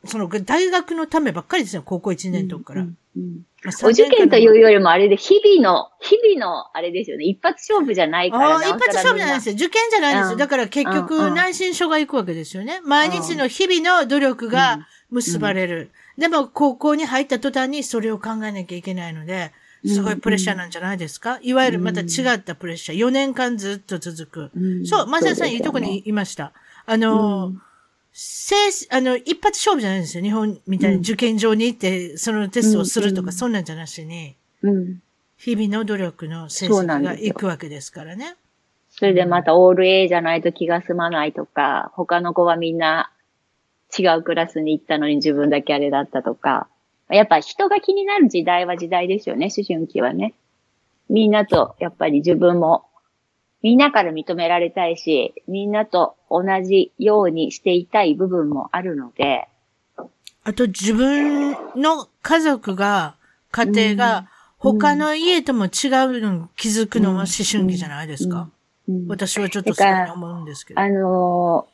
[0.06, 2.80] その大学のためばっかりですよ、高校1年とかから。
[2.82, 3.42] うんうんうん
[3.82, 7.24] お受験というよりもあれで、日々の、日々の、あれですよね。
[7.24, 9.54] 一発勝負じゃないからああ、一発勝負じゃないですよ。
[9.54, 10.36] 受験じゃないんですよ。
[10.36, 12.82] だから結局、内申書が行くわけですよね。
[12.84, 15.90] 毎日の日々の努力が結ばれる。
[16.18, 19.52] でも、高校に入った途端にそれを考えなきゃいけないので、
[19.86, 22.98] すごいプレッシャーなんじゃないですか、いわゆるまた違ったプレッシャー。
[22.98, 24.84] 4年間ずっと続く。
[24.84, 26.52] そう、マサさんいいとこにいました。
[26.84, 27.73] あのー
[28.16, 28.54] せ
[28.90, 30.22] あの、一発勝負じゃないんですよ。
[30.22, 35.02] 日本みたいに受験場に行って、そのテストをするとか、そんなんじゃなしに、うん、
[35.36, 38.36] 日々の努力の成績が行くわけですからね。
[38.90, 43.10] それでまたオール A じゃないと気が済まないとか、他の子はみんな
[43.98, 46.68] 違うクラスに行ったのに自分だけあれだったとか、
[47.08, 50.34] やっぱ人が気になる時代は時代ですよね、思春期はね。
[51.08, 52.84] みんなとやっぱり自分も
[53.64, 59.48] みんなから認められたいし、みんなと同じようにしていたい部分もあるので。
[60.44, 63.16] あと自分の家族が、
[63.52, 65.70] 家庭が他の家とも違う
[66.20, 68.50] のに気づくのは思春期じゃないですか。
[69.08, 70.80] 私はちょっとそう思うんですけど。
[70.80, 71.66] あの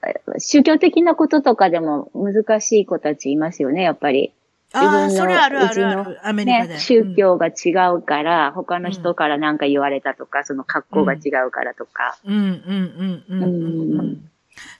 [0.00, 4.32] ー、宗教的なこととかでも難しい子たちいますよね、やっぱり。
[4.74, 6.74] 自分のああ、それあるあるある、アメリカで。
[6.74, 12.18] ね、宗教が違うから、他の人から何か言われたとか、その格好が違うからとか。
[12.24, 14.30] うん、うん、うん、うん、うんううんん。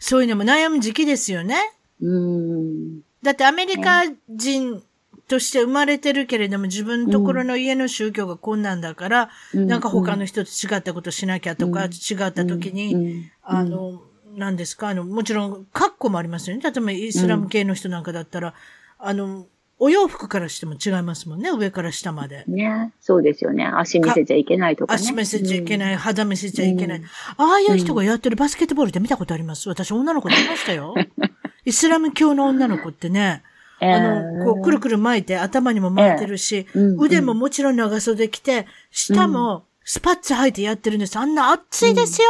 [0.01, 1.57] そういうのも悩む時期ですよね。
[2.03, 3.01] うん。
[3.23, 4.83] だってアメリカ人
[5.29, 14.03] として生まれてるけれども、自分のところの家の宗教がこんなんだから、なんか他の人と違ったことしなきゃとか、うん違った時に、うんあの、
[14.37, 14.89] 何ですか？
[14.89, 16.63] あの、もちろん、格好もありますよね。
[16.63, 18.55] 例えば、イスラム系の人なんかだったら、
[18.99, 19.47] あの、
[19.79, 21.51] お洋服からしても違いますもんね。
[21.51, 22.45] 上から下まで。
[22.49, 23.67] ね、そうですよね。
[23.67, 24.97] 足見せちゃいけないとかね。
[24.97, 25.79] 足見せちゃいけい。
[25.79, 26.99] ない、肌見せちゃいけない。
[26.99, 29.69] うんああいう人がやってるバスケットボールって見たことあります。
[29.69, 30.95] 私、女の子で見ましたよ。
[31.67, 33.43] イスラム教の女の子ってね、
[33.81, 41.17] あの、こう、くるくる巻いて、頭にも巻いてるし、ええうん腕ももちろん長袖着て、下もスパッツ履いてやってるんです。
[41.19, 42.29] あんな暑いですよ。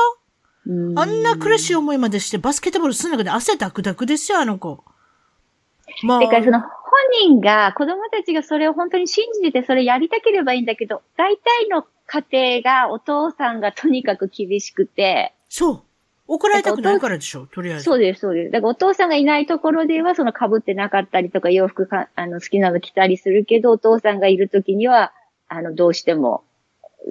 [0.67, 4.83] うんあんな苦しい思いまでして、バスケットボールする中で汗ダクダクですよ、あの子。
[6.03, 6.71] まあ、てか、その本
[7.29, 15.83] 人が、子供たちがそれを本当に信じてて、それやりたければいいんだけど、大体の家庭がお父さんがとにかく厳しくて、そう。
[16.29, 17.85] 怒られたくないからでしょ、とりあえず。
[17.85, 18.51] そうです、そうです。
[18.51, 25.13] だからお父さんがいないところでは、その被ってなかったりとか、洋服か、あの、好きなの着たりするけど、お父さんがいるときには、
[25.49, 26.43] あの、どうしても、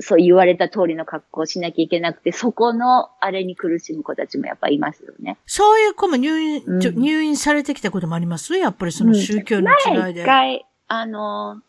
[0.01, 5.37] そう言われた通りの格好をしなきゃいけなくて、そこのあれに苦しむ子たちもやっぱいますよね。
[5.45, 8.55] そういう子も入院、うん入院されてきたこともあります？
[8.57, 10.21] やっぱりその宗教の違い前で。
[10.21, 11.61] 一回、あの、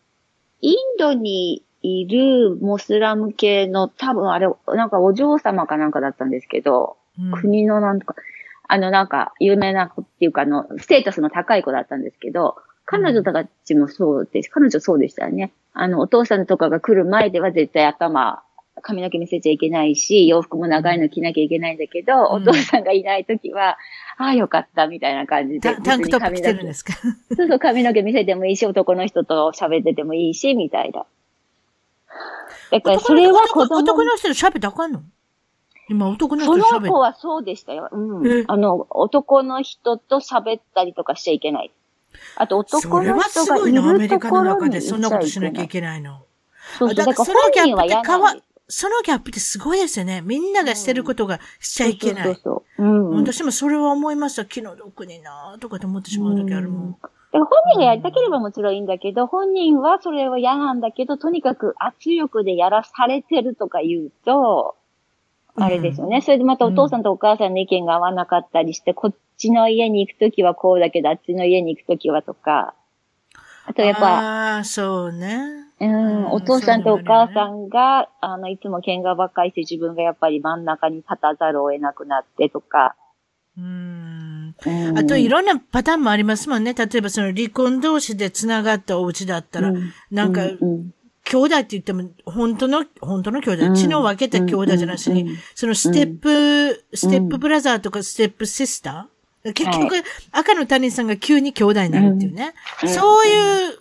[0.61, 8.15] インドにいるモスラム系の多分あれ、なんかお嬢様かなんかだったんですけど、うん国のなんとか、
[8.67, 12.57] あのなんか有名な子っていうかあの、ステータスの高い子だったんですけど、
[12.89, 14.49] 彼女たちもそうです。
[14.49, 15.51] 彼女そうでしたよね。
[15.73, 18.41] あの、お父さんとかが来る前では絶対頭、
[18.81, 23.77] 髪の毛見せちゃいけないし、洋服も長いの着なきゃいけないんだけど、うんお父さんがいないときは、
[24.17, 25.59] ああ、よかった、みたいな感じで。
[25.59, 26.93] タタンクトップ着てるん別に髪の毛ですか？
[27.35, 31.05] そうそう、髪の毛見せてもいいし、男の人と喋っててもいいし、みたいな。
[32.71, 35.01] だから、それは子供男男の人と喋ったらあかんの？
[35.89, 37.89] 今男の人そと喋っの子はそうでしたよ。
[37.91, 38.43] うえ？
[38.43, 38.45] ん。
[38.47, 41.71] あの、男の人と喋ったりとかしちゃいけない。
[42.35, 45.67] あと、そ男れはの人がいすごいな、アメるとリカのころに中でそんなことしなきゃいい。
[45.67, 46.23] けないの。
[46.77, 48.35] そうそう、だかららそのギャップって変わ。
[48.69, 50.21] そのギャップってすごいですよね。
[50.21, 52.23] みんながしてることがしちゃいけない。
[52.25, 52.83] そうそうそう。
[52.83, 53.09] うん。
[53.23, 54.45] 私もそれは思いました。
[54.45, 56.91] 気の毒になとかと思ってしまう時あるもん。
[56.91, 64.75] だから本人がやりたければもちろんいいんだけど、本人はそれは嫌なんだけど、とにかく圧力でやらされてるとか言うと、
[65.55, 66.21] あれですよね。
[66.21, 72.73] それでまたお父さんとお母さんの意見が合わなかったりして、こっちの家に行くときはこうだけど、あっちの家に行くときはとか。
[73.65, 75.37] あとやっぱ、ああ、そうね。
[75.79, 82.95] うん、うんお父さんとお母さんが、あの、いつも喧嘩ばっかりして自分がやっぱり真ん中に立たざるを得なくなってとか。
[83.57, 84.55] うん。
[84.65, 86.73] うんあといろんなパターンもありますもんね。
[86.73, 90.93] 例えばその離婚同士で繋がったお家だったら、うんなんか、うん
[91.29, 99.16] 兄弟って言っても、本当の、本当の兄弟、うん血の分けた兄弟じゃなしに、うんそのステップ、ステップブラザーとかステップシスター、
[99.53, 102.53] 結局、赤の他人さんが急に兄弟になるっていうね。
[102.83, 103.79] うんそういう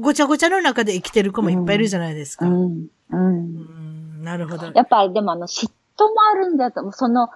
[0.00, 2.46] ごちゃごちゃの中で生きてる子もいっぱいいるじゃないですか。
[2.46, 2.88] ううんん。
[3.10, 4.24] うん。
[4.24, 4.72] なるほど。
[4.74, 5.70] やっぱりでもあの嫉妬
[6.04, 6.92] もあるんだと思う。
[6.92, 7.28] その、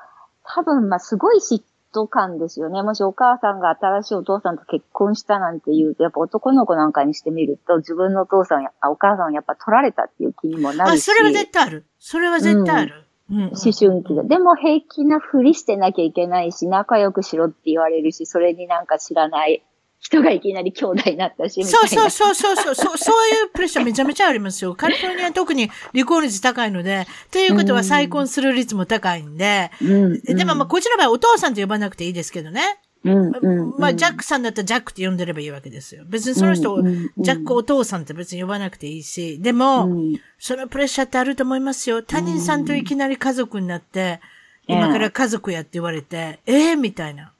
[0.43, 1.63] 多分まあすごい嫉
[1.95, 2.83] 妬感ですよね。
[2.83, 11.03] もしお母さんが新しいお父さんと結婚したなんて言うと、やっぱ男の子なんかにしてみると、自分のお父さんや、あお母さんをやっぱ取られたっていう気にもなあ、るし。
[11.03, 11.85] それは絶対ある。
[12.01, 12.95] それは絶対ある。
[13.03, 14.23] うん思春期で。
[14.25, 19.63] でも平気なふりしてなきゃいけないし、仲良くしろって言われるし、それになんか知らない
[20.01, 21.79] 人がいきなり兄弟になったし、みたいな。
[21.89, 24.75] そうそうそうそうそう、そう そういうプレッシャーめちゃめちゃありますよ。
[24.75, 30.21] カリフォルニアは特に離婚率高いので、ということは再婚する率も高いんで、うん。
[30.23, 32.79] でもまあこっちの場合お父さんと呼ばなくていいですけどね。
[33.05, 33.79] うん、うん。
[33.79, 36.05] まあジャックさんだったらジャックって呼んでればいいわけですよ。
[36.07, 42.03] 別にその人をジャックお父さんって別に呼ばなくていいし、でも、うんそのプレッシャーってあると思いますよ。
[42.03, 44.39] 他人さんといきなり家族になって、うん
[44.71, 47.33] 今から家族やって言われて、ええみたいな。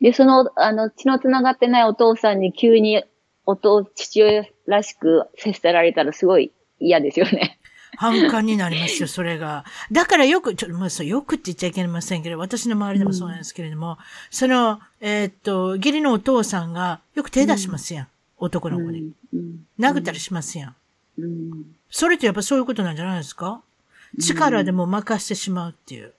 [0.00, 3.04] で、その、あの、血の繋がってないお父さんに急に、
[3.44, 7.58] お父、父親らしく接せられたらすごい嫌ですよね。
[8.00, 9.66] 反感になりますよ、それが。
[9.92, 13.98] だからよく、ちょっと、まあ、そう、よくって言っちゃいけませんけど、私の周りでもそうなんですけれども、
[14.30, 18.08] その、えーっと、義理のお父さんがよく手出しますやん。
[18.38, 19.12] 男の子に。
[19.34, 19.66] うん。
[19.78, 20.74] 殴ったりしますやん。
[21.18, 21.76] うん。
[21.90, 23.60] それってやっぱそういうことなんじゃないですか？
[24.18, 26.14] 力でも任してしまうっていう。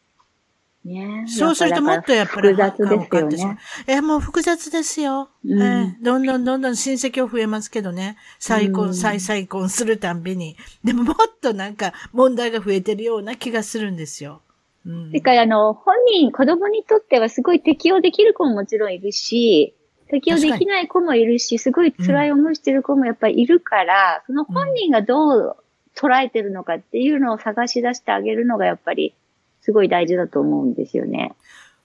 [0.84, 3.60] ねそうするともっとやっぱり複雑ですよね。
[3.88, 5.30] え、もう複雑ですよ。
[5.46, 8.18] うんえーどんどんどんどん親戚は増えますけどね。
[8.40, 10.58] 再婚、うん再再婚するたんびに。
[10.84, 14.42] でももっとなんか問題が増えてるような気がするんですよ。
[14.86, 19.76] うんてか、あの、本人、子供にとってはすごい適応できる子ももちろんいるし、
[20.08, 25.56] 適応できない子もいるし、すごい辛い思いしてる子もやっぱりいるから、その本人がどう
[25.96, 29.14] 捉えてるのかっていうのを探し出してあげるのがやっぱり
[29.62, 31.34] すごい大事だと思うんですよね。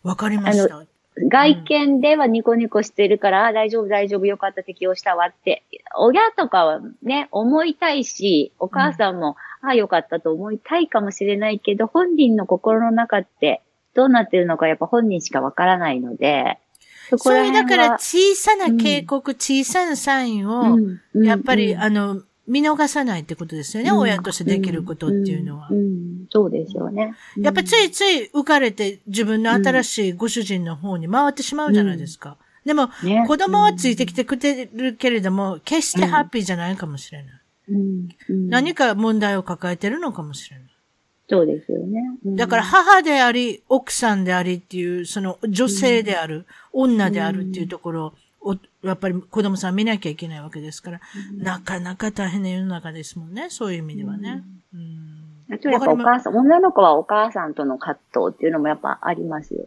[0.03, 0.87] わかりました。
[1.31, 5.63] 外見ではニコニコしてるから、あ大丈夫大丈夫よかった適応したわって、
[5.97, 13.63] 親とかはね、思いたいし、お母さんも、ああよかったと思いたいかもしれないけど、本人の心の中って
[13.95, 16.59] どうなってるのかやっぱ本人しかわからないので、
[17.09, 25.69] そそれだからは小さな警告、小さなサインを、うんうんやっぱり、うんあの、見逃さないってことですよね、うん親としてできることっていうのは。
[25.71, 27.15] んんそうですよね。
[27.39, 32.37] やっぱついつい浮かれて自分の新しいご主人の方に回ってしまうじゃないですか。
[32.65, 37.33] でも、ね子供はついてきてくれるけれども、決してハッピーじゃないかもしれない。
[38.29, 40.67] 何か問題を抱えてるのかもしれない。
[41.29, 42.01] そうですよね。
[42.25, 48.15] うんだから母であり、奥さんでありっていう、その女性である、女であるっていうところを、
[48.87, 51.01] やっぱり子供さん見なきゃいけないわけですから、
[51.37, 54.43] なかなか大変な世の中ですもんね、そういう意味ではね。
[54.75, 59.67] うんあとやっぱお母さん、女の子はお母さんとの葛藤っていうのもやっぱありますよ。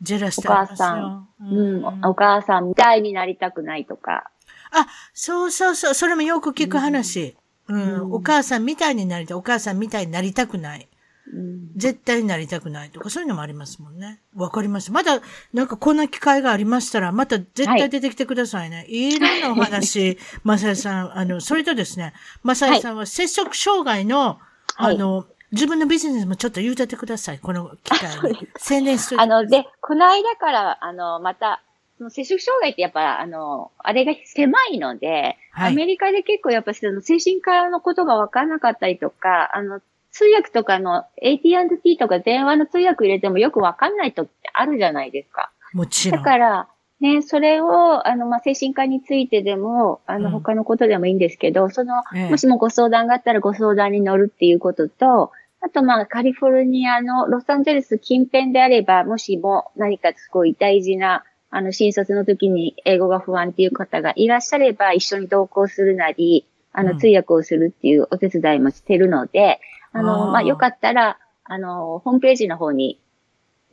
[0.00, 1.26] ジェラスってありますよ。
[1.40, 4.30] うん、お母さんみたいになりたくないとか。
[4.70, 7.36] あ、そうそうそう、それもよく聞く話。
[7.68, 10.88] うん、うんお母さんみたいになりたい、お母さんみたいになりたくない。
[11.32, 14.20] うん絶対になりたくないとか、そういうのもありますもんね。
[14.34, 14.92] わかりました。
[14.92, 15.20] まだ、
[15.52, 18.86] なんかこんな機会がありましたら、また絶対出てきてくださいね。
[18.88, 24.38] い、ろんなお話、まさやさん、あの、それとですね、まさやさんは接触障害の、
[24.74, 27.38] はいあの、自分のビジネスもちょっと言うててください。
[27.38, 28.48] この機会に。
[28.56, 31.62] 宣伝してあの、で、この間から、あの、また、
[31.96, 39.80] その摂食障害ってやっぱ、あの、あれが狭いので、はいアメリカで結構やっぱその精神科のことが分からなかったりとか、あの、
[40.18, 45.52] 通訳とかの AT&T とか電話の通訳入れてもよく分かんない時ってあるじゃないですか。
[45.72, 46.24] だもちろん。
[46.24, 46.68] から、
[47.00, 69.60] ね、それを、あの、まあ、精神科についてでも、あの、うん他のことでもいいんですけど、その、ええもしもご相談があったらご相談に乗るっていうことと、あと、まあ、カリフォルニアのロサンゼルス近辺であれば、もしも何かすごい大事な、あの、診察の時に英語が不安っていう方がいらっしゃれば、一緒に同行するなり、あの、うん通訳をするっていうお手伝いもしてるので、
[69.92, 72.98] あの、まあ、よかったら、あの、ホームページの方に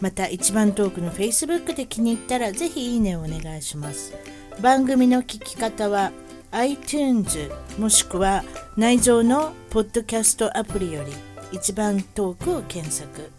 [0.00, 4.14] また一番トークの Facebook で気に入ったらぜひいいねをお願いします。
[4.60, 6.12] 番組の聞き方は
[6.50, 8.44] iTunes もしくは
[8.76, 11.12] 内蔵のポッドキャストアプリより
[11.52, 13.30] 一番トークを検索。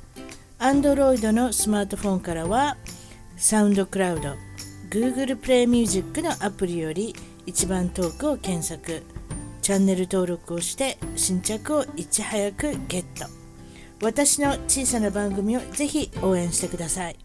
[0.60, 2.78] Android のスマートフォンからは
[3.36, 4.36] サウンドクラウド
[4.90, 7.16] Google プレイミュージックのアプリより
[7.46, 9.04] 一番トークを検索。
[9.62, 13.43] チャンネル登録をして新着をいち早くゲット。
[14.02, 17.16] 私の小さな番組をぜひ応援してください。